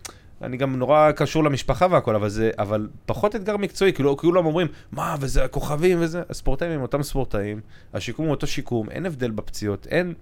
[0.42, 4.66] אני גם נורא קשור למשפחה והכל, אבל זה, אבל פחות אתגר מקצועי, כאילו, כולם אומרים,
[4.92, 7.60] מה, וזה הכוכבים וזה, הספורטאים הם אותם ספורטאים,
[7.94, 10.14] השיקום הוא אותו שיקום, אין הבדל בפציעות, אין,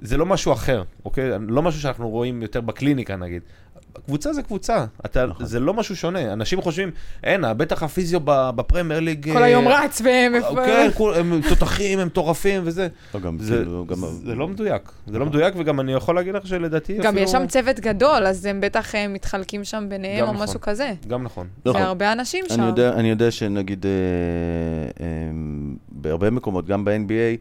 [0.00, 1.30] זה לא משהו אחר, אוקיי?
[1.48, 3.42] לא משהו שאנחנו רואים יותר בקליניקה, נגיד.
[4.06, 5.46] קבוצה זה קבוצה, אתה, נכון.
[5.46, 6.32] זה לא משהו שונה.
[6.32, 6.90] אנשים חושבים,
[7.24, 9.32] אין, בטח הפיזיו ב- בפרמייר ליג...
[9.32, 10.32] כל אה, היום רץ והם...
[10.54, 12.88] כן, כול- הם תותחים, הם מטורפים וזה.
[13.14, 13.96] לא, גם, זה, כאילו, גם...
[14.24, 17.04] זה לא מדויק, זה לא מדויק, וגם אני יכול להגיד לך שלדעתי אפילו...
[17.04, 20.44] גם יש שם צוות גדול, אז הם בטח אה, מתחלקים שם ביניהם או נכון.
[20.44, 20.92] משהו כזה.
[21.08, 21.46] גם נכון.
[21.64, 21.82] נכון.
[21.82, 22.60] והרבה אנשים שם.
[22.60, 23.90] אני יודע, אני יודע שנגיד אה,
[25.04, 25.06] אה,
[25.88, 27.34] בהרבה מקומות, גם ב-NBA, אה,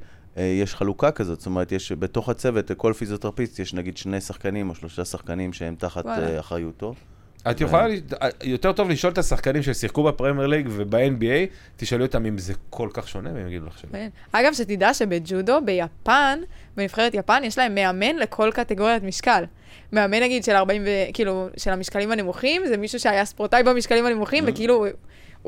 [0.44, 4.76] יש חלוקה כזאת, זאת אומרת, יש בתוך הצוות, לכל פיזיותרפיסט יש נגיד שני שחקנים או
[4.76, 6.28] שלושה שחקנים שהם תחת וואלה.
[6.28, 6.94] אה, אחריותו.
[7.52, 8.00] את יכולה, ל-
[8.44, 13.08] יותר טוב לשאול את השחקנים ששיחקו בפרמייר ליג וב-NBA, תשאלי אותם אם זה כל כך
[13.08, 14.00] שונה, והם יגידו לך שלא.
[14.32, 16.40] אגב, שתדע שבג'ודו, ביפן,
[16.78, 19.44] בנבחרת יפן, יש להם מאמן לכל קטגוריית משקל.
[19.94, 20.88] מאמן נגיד של 40 ו...
[21.14, 24.86] כאילו, של המשקלים הנמוכים, זה מישהו שהיה ספורטאי במשקלים הנמוכים, וכאילו,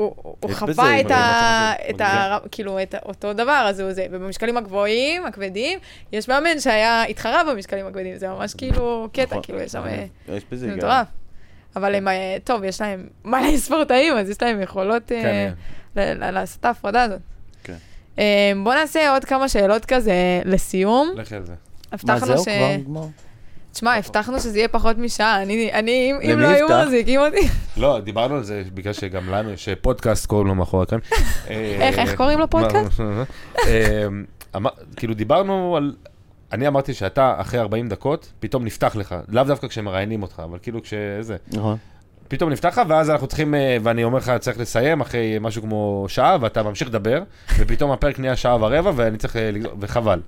[0.06, 1.72] הוא, חווה את ה...
[1.90, 2.38] את ה...
[2.52, 4.08] כאילו, את אותו דבר, אז הוא זה.
[4.12, 5.80] ובמשקלים הגבוהים, הכבדים,
[6.12, 9.42] יש מאמן שהיה, התחרה במשקלים הכבדים, זה ממש כאילו קטע, נכון.
[9.44, 9.84] כאילו, יש שם...
[9.86, 10.78] אה, יש בזה זה היגיון.
[10.90, 11.08] מטורף.
[11.76, 15.54] אבל הם, אה, טוב, יש להם מלא ספורטאים, אז יש להם יכולות אה, כן,
[15.96, 17.20] ל- ל- לעשות את ההפרדה הזאת.
[17.64, 17.76] כן.
[18.20, 20.14] אה, בוא נעשה עוד כמה שאלות כזה
[20.46, 21.10] לסיום.
[21.16, 21.54] לכי על זה.
[22.08, 22.38] מה זהו?
[22.38, 22.48] ש...
[22.48, 23.06] כבר נגמר?
[23.72, 25.42] תשמע, הבטחנו שזה יהיה פחות משעה.
[25.42, 26.68] אני, אני, אם- אם לא היו?
[26.70, 27.48] מחזיקים אותי...
[27.78, 31.00] לא, דיברנו על זה בגלל שגם לנו יש פודקאסט, קוראים לו מאחורי הקרן.
[31.48, 33.02] איך- איך קוראים לפודקאסט?
[34.96, 35.96] כאילו דיברנו על...
[36.52, 40.82] אני אמרתי שאתה אחרי 40 דקות, פתאום נפתח לך, לאו דווקא כשמראיינים אותך, אבל כאילו
[40.84, 41.78] כשזה, נכון.
[42.28, 46.06] פתאום נפתח לך, ואז אנחנו צריכים, אה, ואני אומר לך, צריך לסיים אחרי משהו כמו
[46.08, 47.24] שעה, ואתה ממשיך לדבר,
[47.60, 50.22] ופתאום הפרק נהיה שעה ורבע, ואני צריך, אה, לגזור- וחבל.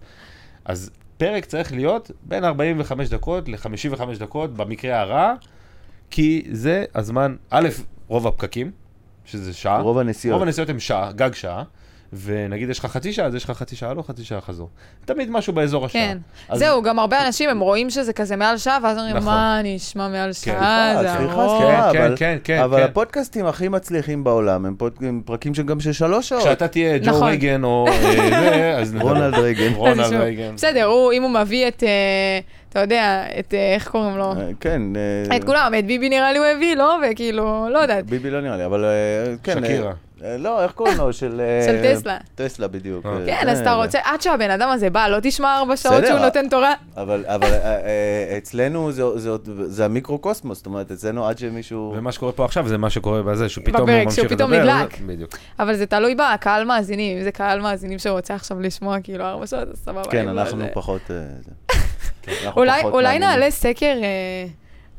[0.66, 5.34] אז פרק צריך להיות בין 45 דקות ל-55 דקות, במקרה הרע,
[6.10, 7.70] כי זה הזמן, א',
[8.08, 8.72] רוב הפקקים,
[9.26, 9.82] שזה שעה.
[9.82, 10.34] רוב הנסיעות.
[10.34, 11.64] רוב הנסיעות הן שעה, גג שעה,
[12.24, 14.70] ונגיד יש לך חצי שעה, אז יש לך חצי שעה, לא חצי שעה חזור.
[15.06, 16.02] תמיד משהו באזור השעה.
[16.02, 16.18] כן.
[16.50, 19.28] אז- זהו, גם הרבה אנשים, הם רואים שזה כזה מעל שעה, ואז אומרים, נכון.
[19.34, 21.62] מה אני אשמע מעל שעה, סליחה, זה ארוך.
[21.62, 21.90] סליחה.
[21.94, 22.84] כן, אבל- כן, כן, אבל כן.
[22.84, 26.42] הפודקאסטים הכי מצליחים בעולם הם פוד- הם פרקים של גם של שלוש שעות.
[26.42, 27.24] כשאתה תהיה ג'ו נכון.
[27.28, 29.08] רייגן או אה, זה, אז נדבר.
[29.08, 29.74] רונלד רייגן.
[29.76, 30.14] רונלד.
[30.14, 30.56] רייגן.
[30.56, 31.90] בסדר, הוא, אם הוא מביא את, אה,
[32.70, 34.34] אתה יודע, את, איך קוראים לו?
[34.60, 34.82] כן.
[35.36, 36.98] את כולם, את ביבי נראה לי הוא הביא, לא?
[37.12, 38.06] וכאילו, לא יודעת.
[38.06, 38.86] ביבי לא נראה לי, אבל
[39.44, 39.58] כן.
[39.64, 39.92] שקירה.
[40.24, 41.14] אה, לא, איך קוראים לו?
[41.14, 41.42] של...
[41.44, 42.18] אה, של טסלה.
[42.36, 43.06] טסלה בדיוק.
[43.06, 43.18] אה.
[43.26, 46.06] כן, אז אתה רוצה, עד שהבן אדם הזה בא, לא תשמע ארבע שעות.
[46.08, 46.74] שהוא נותן תורה?
[46.98, 47.50] אבל, אבל
[48.38, 51.94] אצלנו זה, זה, זה, זה המיקרו-קוסמוס, זאת אומרת, אצלנו עד שמישהו...
[51.98, 54.48] ומה שקורה פה עכשיו זה מה שקורה בזה, שפתאום הוא בפרק, ממשיך שהוא לדבר.
[54.48, 55.02] פתאום נדלק.
[55.02, 55.38] בדיוק.
[55.60, 59.68] אבל זה תלוי בקהל מאזינים, אם זה קהל מאזינים שרוצה עכשיו לשמוע כאילו ארבע שעות,
[59.68, 60.12] אז סבבה.
[60.12, 61.02] כן, אנחנו פחות...
[62.94, 63.20] אולי.
[63.20, 63.96] נעלה סקר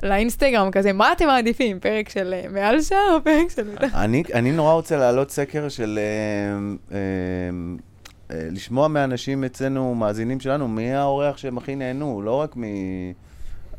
[0.02, 3.74] לאינסטגרם כזה, מה אתם מעדיפים, פרק של אה, מעל שעה או פרק של...
[3.94, 5.98] אני, אני נורא רוצה להעלות סקר של...
[5.98, 12.62] אה, אה, לשמוע מאנשים אצלנו, מאזינים שלנו, מי האורח שהם הכי נהנו, לא רק מ...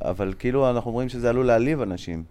[0.01, 2.23] אבל כאילו אנחנו אומרים שזה עלול להעליב אנשים.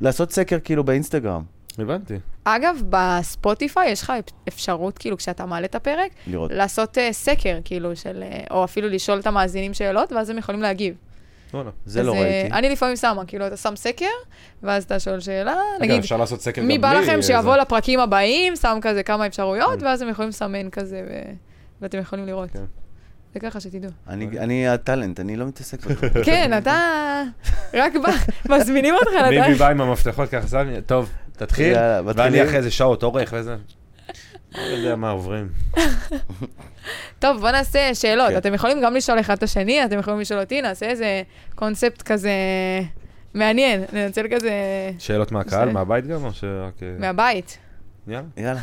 [0.00, 1.42] לעשות סקר כאילו באינסטגרם,
[1.78, 2.14] הבנתי.
[2.44, 4.12] אגב, בספוטיפיי יש לך
[4.48, 6.50] אפשרות, כאילו, כשאתה מעלה את הפרק, לראות.
[6.52, 8.22] לעשות אה, סקר, כאילו, של...
[8.50, 10.94] או אפילו לשאול את המאזינים שאלות, ואז הם יכולים להגיב.
[11.54, 11.70] וואלה.
[11.86, 12.54] זה לא אה, ראיתי.
[12.54, 14.06] אני לפעמים שמה, כאילו, אתה שם סקר,
[14.62, 17.56] ואז אתה שואל שאלה, נגיד, אפשר לעשות סקר מי בא לכם שיבוא.
[17.56, 19.86] לפרקים הבאים, שם כזה כמה אפשרויות, כן.
[19.86, 21.32] ואז הם יכולים לסמן כזה, ו-
[21.82, 22.50] ואתם יכולים לראות.
[22.50, 22.64] כן.
[23.34, 23.90] זה ככה שתדעו.
[24.08, 26.08] אני, אני הטאלנט, אני לא מתעסק בזה.
[26.24, 27.22] כן, אתה
[27.74, 28.10] רק בא,
[28.56, 29.58] מזמינים אותך ביבי לדעת.
[29.58, 31.74] בא עם המפתחות ככה, שם, טוב, תתחיל,
[32.04, 32.44] ואני?
[32.44, 33.56] אחרי איזה שעות עורך וזה.
[34.54, 35.48] לא יודע מה עוברים.
[37.18, 38.28] טוב, בוא נעשה שאלות.
[38.28, 38.36] כן.
[38.36, 41.22] אתם יכולים גם לשאול אחד את השני, אתם יכולים לשאול אותי, נעשה איזה
[41.54, 42.30] קונספט כזה
[43.34, 44.52] מעניין, ננצל כזה
[44.98, 45.72] שאלות מהקהל.
[45.72, 46.82] מהבית גם, או שרק...
[46.82, 47.58] אה, מהבית.
[48.06, 48.28] יאללה.
[48.36, 48.60] יאללה.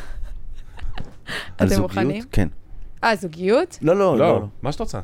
[1.27, 1.81] על אתם זוגיות?
[1.81, 2.23] מוכנים?
[2.31, 2.47] כן.
[3.03, 3.77] אה, זוגיות?
[3.81, 4.47] לא, לא, לא, לא.
[4.61, 4.99] מה שאת רוצה.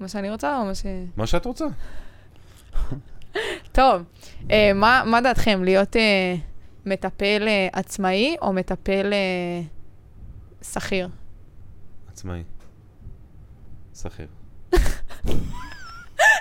[0.00, 0.86] מה שאני רוצה או מה ש...
[1.16, 1.64] מה שאת רוצה.
[3.72, 4.02] טוב,
[4.50, 6.34] אה, מה, מה דעתכם, להיות אה,
[6.86, 9.12] מטפל עצמאי או מטפל
[10.62, 11.08] שכיר?
[12.22, 12.42] עצמאי.
[13.94, 14.26] שכיר.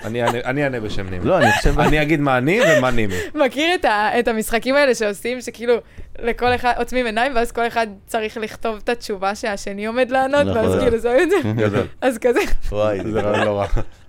[0.06, 0.24] אני
[0.64, 1.26] אענה- בשם נימי.
[1.26, 1.80] לא, אני חושב...
[1.80, 3.16] אני אגיד מה אני ומה נימי.
[3.36, 5.74] מכיר את, ה, את המשחקים האלה שעושים, שכאילו
[6.20, 10.58] לכל אחד עוצמים עיניים, ואז כל אחד צריך לכתוב את התשובה שהשני עומד לענות, נכון.
[10.58, 11.84] ואז כאילו זה.
[12.02, 12.40] אז כזה.
[12.72, 13.68] וואי, זה לא רע.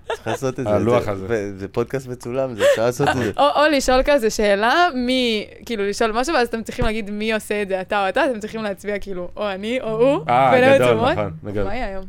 [0.08, 0.70] צריך לעשות את זה.
[0.70, 1.58] הלוח זה- הזה.
[1.58, 3.30] זה פודקאסט מצולם, זה אפשר לעשות את זה.
[3.36, 7.62] או, או לשאול כזה שאלה, מי, כאילו לשאול משהו, ואז אתם צריכים להגיד מי עושה
[7.62, 10.24] את זה, אתה או אתה, אתם צריכים להצביע כאילו, או אני או הוא.
[10.28, 11.10] אה, גדול.
[11.12, 11.64] נכון, גדול.
[11.64, 12.04] מה יהיה היום?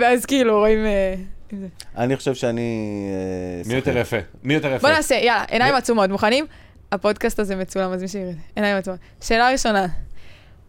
[0.00, 0.78] ואז כאילו רואים...
[0.86, 1.14] אה.
[1.96, 2.70] אני חושב שאני...
[3.64, 3.96] אה, מי יותר.
[3.96, 4.16] יפה?
[4.42, 4.88] מי יותר יפה?
[4.88, 6.46] בוא נעשה, יאללה, עיניים עצומות, מוכנים?
[6.92, 8.32] הפודקאסט הזה מצולם, אז מי שיראה.
[8.56, 9.00] עיניים עצומות.
[9.20, 9.86] שאלה ראשונה,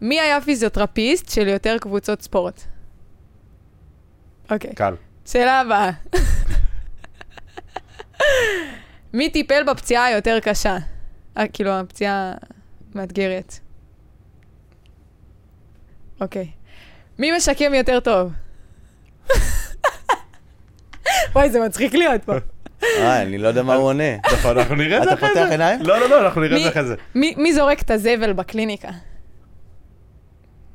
[0.00, 2.60] מי היה פיזיותרפיסט של יותר קבוצות ספורט?
[4.50, 4.74] אוקיי.
[4.74, 4.94] קל.
[5.32, 5.90] שאלה הבאה.
[9.12, 10.76] מי טיפל בפציעה היותר קשה?
[11.38, 12.32] אה, כאילו, הפציעה
[12.94, 13.58] מאתגרת.
[16.20, 16.50] אוקיי.
[17.18, 18.32] מי משקם יותר טוב?
[21.34, 22.32] וואי, זה מצחיק להיות פה.
[22.82, 24.16] אה, אני לא יודע מה הוא עונה.
[24.32, 25.50] נכון, אנחנו נראה את זה אתה אחרי פותח זה.
[25.50, 25.82] עיניים?
[25.82, 26.94] לא, לא, לא, אנחנו נראה את זה אחרי זה.
[27.14, 28.88] מי, מי זורק את הזבל בקליניקה?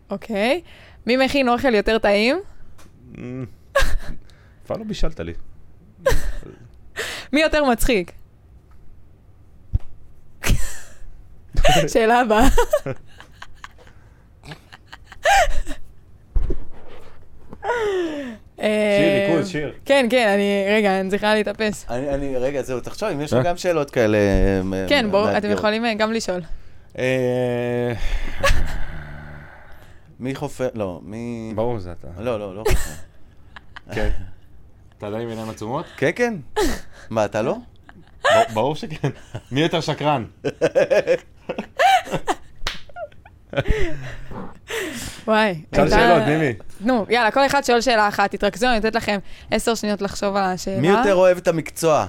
[0.10, 0.62] אוקיי.
[1.08, 2.40] מי מכין אוכל יותר טעים?
[4.68, 5.34] פעם לא בישלת לי.
[7.34, 8.12] מי יותר מצחיק?
[11.88, 12.48] שאלה הבאה.
[18.60, 19.74] אה, שיר, ריכוז, שיר.
[19.86, 21.86] כן, כן, אני, רגע, אני צריכה להתאפס.
[21.90, 23.40] אני, אני, רגע, זהו, תחשוב, אם יש אה?
[23.40, 24.18] לך גם שאלות כאלה...
[24.64, 25.52] מ- כן, בואו, אתם.
[25.52, 26.42] יכולים אה, גם לשאול.
[26.98, 27.94] אה,
[30.20, 30.70] מי חופר?
[30.74, 31.52] לא, מי...
[31.56, 32.08] ברור זה אתה.
[32.20, 32.92] לא, לא, לא חופר.
[33.96, 34.10] כן.
[34.98, 35.86] אתה עדיין עם עיניים עצומות?
[35.98, 36.34] כן, כן.
[37.10, 37.58] מה, אתה לא?
[38.54, 39.10] ברור שכן.
[39.52, 40.26] מי יותר שקרן?
[45.28, 45.62] וואי.
[45.76, 46.54] שאל שאלות, נימי.
[46.82, 49.18] נו, יאללה, כל אחד שואל שאלה אחת, תתרכזו, אני נותנת לכם
[49.52, 50.82] עשר שניות לחשוב על השאלה.
[50.82, 52.06] מי יותר אוהב את המקצוע?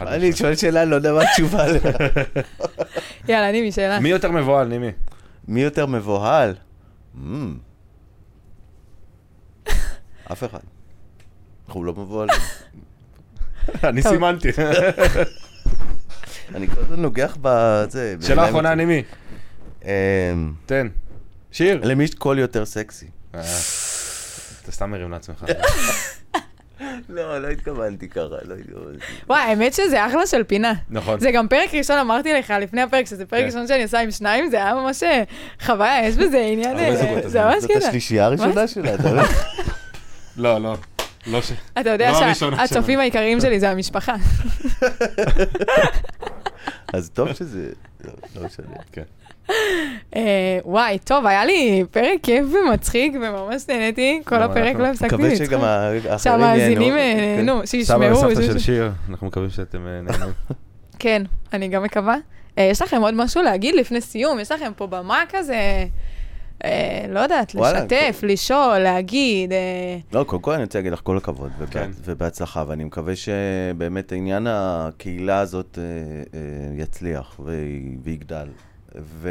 [0.00, 0.32] אני.
[0.32, 1.80] שואל שאלה, אני לא יודע מה התשובה עליה.
[3.28, 4.00] יאללה, נימי, שאלה.
[4.00, 4.90] מי יותר מבוהל, נימי?
[5.48, 6.54] מי יותר מבוהל?
[10.32, 10.58] אף אחד.
[11.66, 12.36] אנחנו לא מבוהלים.
[13.84, 14.02] אני.
[14.02, 14.48] סימנתי.
[16.54, 18.14] אני כל הזמן נוגח בזה.
[18.20, 18.84] שאלה אחרונה, עצמי.
[18.84, 19.02] נימי.
[19.84, 20.88] אמ, תן.
[21.52, 21.80] שיר.
[21.84, 23.06] למי יש קול יותר סקסי?
[23.34, 23.40] אה,
[24.62, 25.44] אתה סתם מרים לעצמך.
[27.08, 29.04] לא, לא התכוונתי ככה, לא התכוונתי.
[29.28, 30.72] וואי, האמת שזה אחלה של פינה.
[30.90, 31.20] נכון.
[31.20, 33.46] זה גם פרק ראשון, אמרתי לך לפני הפרק, שזה פרק כן.
[33.46, 35.22] ראשון שאני עושה עם שניים, זה היה ממש אה,
[35.60, 37.88] חוויה, יש בזה עניין, אה, זה ממש זאת כזה.
[37.88, 39.22] השלישייה הראשונה שלה, אתה יודע?
[40.36, 40.76] לא, לא.
[41.26, 41.52] לא ש...
[41.80, 43.00] אתה יודע לא שהצופים.
[43.00, 44.12] העיקריים שלי זה המשפחה.
[46.94, 47.68] אז טוב שזה...
[48.04, 48.66] לא, לא משנה.
[48.92, 49.02] כן.
[50.16, 54.76] אה, וואי, טוב, היה לי פרק כיף ומצחיק, וממש נהניתי, כל גם הפרק.
[54.76, 55.46] לא הפסקתי מקווה לצחוק.
[55.46, 57.36] שגם האחרים שהמאזינים אה, כן.
[57.36, 58.18] נהנו, סבא שישמעו.
[58.18, 60.32] וסבתא של שיר, אנחנו מקווים שאתם אה, נהנים.
[60.98, 61.22] כן,
[61.52, 62.16] אני גם מקווה.
[62.56, 64.40] יש לכם עוד משהו להגיד לפני סיום?
[64.40, 65.86] יש לכם פה במה כזה,
[66.64, 69.52] אה, לא יודעת, וואלה, לשתף, לשאול, להגיד.
[69.52, 71.90] אה, לא, קודם כל אני רוצה להגיד לך כל הכבוד וב- כן.
[72.04, 75.84] ובהצלחה, ואני מקווה שבאמת עניין הקהילה הזאת אה,
[76.38, 76.40] אה,
[76.82, 77.52] יצליח ו-
[78.02, 78.46] ויגדל.
[78.96, 79.28] ו...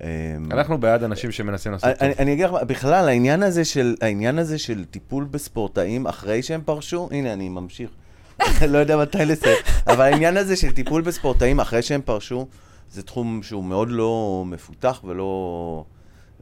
[0.00, 2.02] אה, אנחנו בעד אנשים שמנסים לעשות טוב.
[2.02, 6.60] אני, אני אגיד לך, בכלל, העניין הזה, של, העניין הזה של טיפול בספורטאים אחרי שהם
[6.64, 7.90] פרשו, הנה, אני ממשיך.
[8.68, 9.56] לא יודע מתי לסיים,
[9.86, 12.46] אבל העניין הזה של טיפול בספורטאים אחרי שהם פרשו,
[12.94, 15.84] זה תחום שהוא מאוד לא מפותח ולא...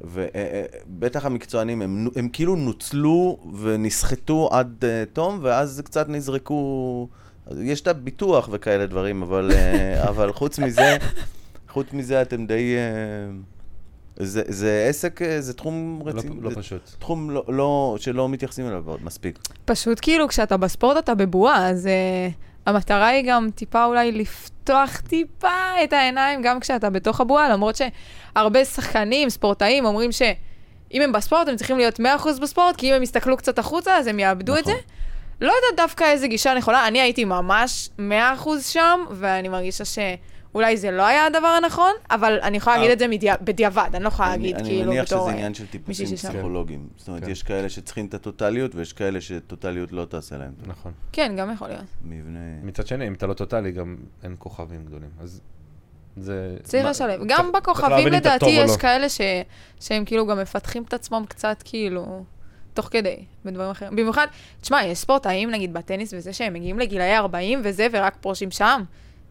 [0.01, 7.09] ובטח המקצוענים, הם, הם כאילו נוצלו ונסחטו עד uh, תום, ואז קצת נזרקו...
[7.61, 10.97] יש את הביטוח וכאלה דברים, אבל, uh, אבל חוץ מזה,
[11.69, 12.77] חוץ מזה אתם די...
[12.77, 13.53] Uh,
[14.17, 16.41] זה, זה עסק, אה, זה תחום לא- רציני.
[16.41, 16.91] לא זה פשוט.
[16.99, 19.39] תחום לא, לא, שלא מתייחסים אליו מספיק.
[19.65, 22.33] פשוט כאילו כשאתה בספורט אתה בבועה, אז uh,
[22.67, 28.65] המטרה היא גם טיפה אולי לפתוח טיפה את העיניים גם כשאתה בתוך הבועה, למרות שהרבה
[28.65, 32.03] שחקנים, ספורטאים, אומרים שאם הם בספורט הם צריכים להיות 100%
[32.43, 34.73] בספורט, כי אם הם יסתכלו קצת החוצה אז הם יאבדו את זה.
[34.73, 34.85] נכון.
[35.41, 38.01] לא יודעת דווקא איזה גישה נכונה, אני הייתי ממש 100%
[38.61, 39.85] שם, ואני מרגישה
[40.53, 42.95] שאולי זה לא היה הדבר הנכון, אבל אני יכולה להגיד אה.
[42.95, 45.21] את זה מדיע- בדיעבד, אני לא יכולה להגיד אני, כאילו אני מניח בתור...
[45.21, 46.17] שזה אה, עניין של ששם.
[46.17, 46.89] פסיכולוגיים.
[46.97, 47.31] זאת אומרת, כן.
[47.31, 50.53] יש כאלה שצריכים את הטוטליות, ויש כאלה שטוטליות לא תעשה להם.
[50.67, 50.93] נכון.
[51.13, 51.85] כן, גם יכול להיות.
[52.05, 52.39] מבנה...
[52.63, 55.11] מצד שני, אם אתה לא טוטאלי, גם אין כוכבים גדולים.
[55.21, 55.41] אז
[56.17, 56.57] זה...
[56.63, 57.21] צריך לשלב.
[57.27, 58.77] גם בכוכבים לדעתי יש לא.
[58.77, 59.21] כאלה ש...
[59.81, 62.25] שהם כאילו גם מפתחים את עצמם קצת כאילו,
[62.75, 63.97] תוך כדי, בדברים אחרים.
[63.97, 64.27] במיוחד,
[64.61, 68.83] תשמע, יש ספורטאים נגיד בטניס וזה שהם מגיעים לגילאי 40 וזה, ורק פורשים שם.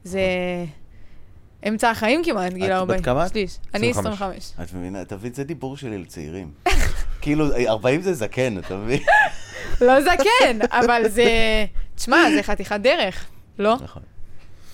[0.03, 0.22] זה
[1.68, 3.01] אמצע החיים כמעט, גיל בת 40.
[3.01, 3.30] כמה את?
[3.30, 3.57] שליש.
[3.74, 4.38] אני 25.
[4.38, 4.53] 25.
[4.70, 5.01] את מבינה?
[5.01, 5.34] אתה מבין?
[5.34, 6.51] זה דיבור שלי לצעירים.
[7.22, 8.99] כאילו, 40 זה זקן, אתה מבין?
[9.82, 11.26] לא זקן, אבל זה...
[11.95, 13.26] תשמע, זה חתיכת דרך,
[13.59, 13.76] לא?
[13.84, 14.03] נכון.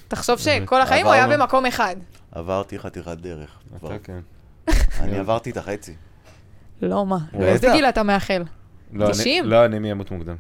[0.08, 1.28] תחשוב שכל החיים הוא היה.
[1.28, 1.96] במקום אחד.
[2.32, 3.50] עברתי חתיכת דרך.
[3.78, 4.20] אתה כן.
[5.00, 5.94] אני עברתי את החצי.
[6.82, 7.18] לא, מה?
[7.34, 8.44] באיזה גיל אתה מאחל?
[8.94, 9.46] לא, אני- 90?
[9.46, 10.36] לא, אני מי ימות מוקדם.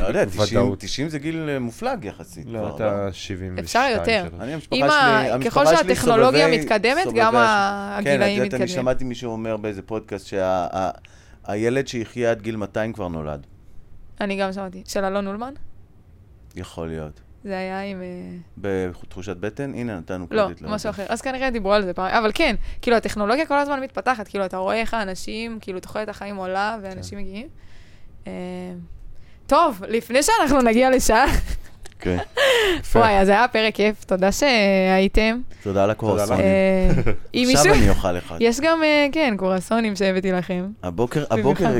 [0.00, 0.80] לא יודע, 90 ודאות.
[0.80, 2.46] 90 זה גיל אה, מופלג יחסית.
[2.46, 3.58] לא, כבר, אתה 72.
[3.64, 4.28] אפשר יותר.
[4.40, 8.68] אני, המשפחה שלי, ככל שהטכנולוגיה מתקדמת, גם הגילאים כן, את יודעת, אני מתקדמים.
[8.68, 10.26] שמעתי מישהו אומר באיזה פודקאסט
[11.46, 13.46] שהילד שיחיה עד גיל 200 כבר נולד.
[14.20, 14.82] אני גם שמעתי.
[14.86, 15.54] של אלון אולמן?
[16.56, 17.20] יכול להיות.
[17.44, 18.02] זה היה עם...
[18.02, 18.08] אה,
[18.58, 19.74] בתחושת בטן?
[19.74, 20.62] הנה, נתנו לא, קרדיט.
[20.62, 21.06] משהו אחר.
[21.08, 22.14] אז כנראה דיברו על זה פעם.
[22.14, 24.28] אבל כן, כאילו, הטכנולוגיה כל הזמן מתפתחת.
[24.28, 27.24] כאילו, אתה רואה איך האנשים, כאילו, תוחלת החיים עולה ואנשים כן.
[27.24, 27.48] מגיעים.
[29.50, 31.26] טוב, לפני שאנחנו נגיע לשעה,
[32.00, 32.16] כן.
[32.94, 35.40] וואי, אז היה פרק כיף, תודה שהייתם.
[35.62, 36.44] תודה על הקורסונים.
[36.44, 36.90] אה,
[37.52, 37.74] עכשיו.
[37.74, 38.36] אני אוכל אחד.
[38.40, 40.66] יש גם, אה, כן, קורסונים שהבאתי לכם.
[40.82, 41.24] הבוקר,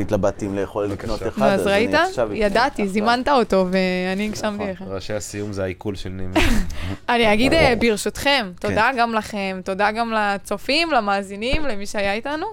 [0.00, 1.90] התלבטתי אם לאכול לקנות אחד, אז אני ראית?
[2.32, 2.88] ידעתי.
[2.88, 4.86] זימנת אותו ואני הגשמתי נכון.
[4.86, 4.92] לך.
[4.92, 6.34] ראשי הסיום זה העיכול של נימי.
[7.08, 8.68] אני אגיד אה, ברשותכם, כן.
[8.68, 12.46] תודה גם לכם, תודה גם לצופים, למאזינים, למי שהיה איתנו.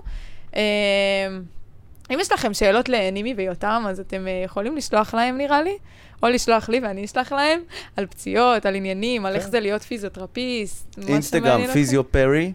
[2.11, 5.77] אה, אם יש לכם שאלות לנימי ויותם, אז אתם אה, יכולים לשלוח להם נראה לי,
[6.23, 7.59] או לשלוח לי ואני אשלח להם,
[7.97, 10.97] על פציעות, על עניינים, על איך זה להיות פיזיותרפיסט.
[11.07, 11.67] אינסטגרם.
[11.67, 12.53] פיזיו פרי.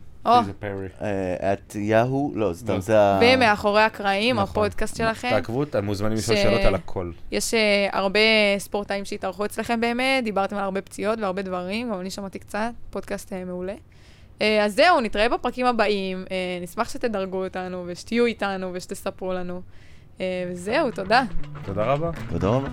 [1.53, 2.81] את יהו, לא, סתם לא.
[2.81, 3.21] זה ה...
[3.23, 4.49] ומאחורי הקרעים, נכון.
[4.51, 5.31] הפודקאסט שלכם.
[5.31, 7.11] תעקבו, אתם מוזמנים לשאול ש- שאלות על הכל.
[7.33, 8.21] יש אה, הרבה
[8.59, 13.33] ספורטאים שהתארחו אצלכם באמת, דיברתם על הרבה פציעות והרבה דברים, גם אני שמעתי קצת, פודקאסט
[13.33, 13.75] אה, מעולה.
[14.41, 19.63] אה, אז זהו, נתראה בפרקים הבאים, אה, נשמח שתדרגו אותנו ושתהיו איתנו ושתספרו לנו.
[20.21, 21.23] אה, וזהו, תודה.
[21.65, 22.11] תודה רבה.
[22.31, 22.69] תודה רבה.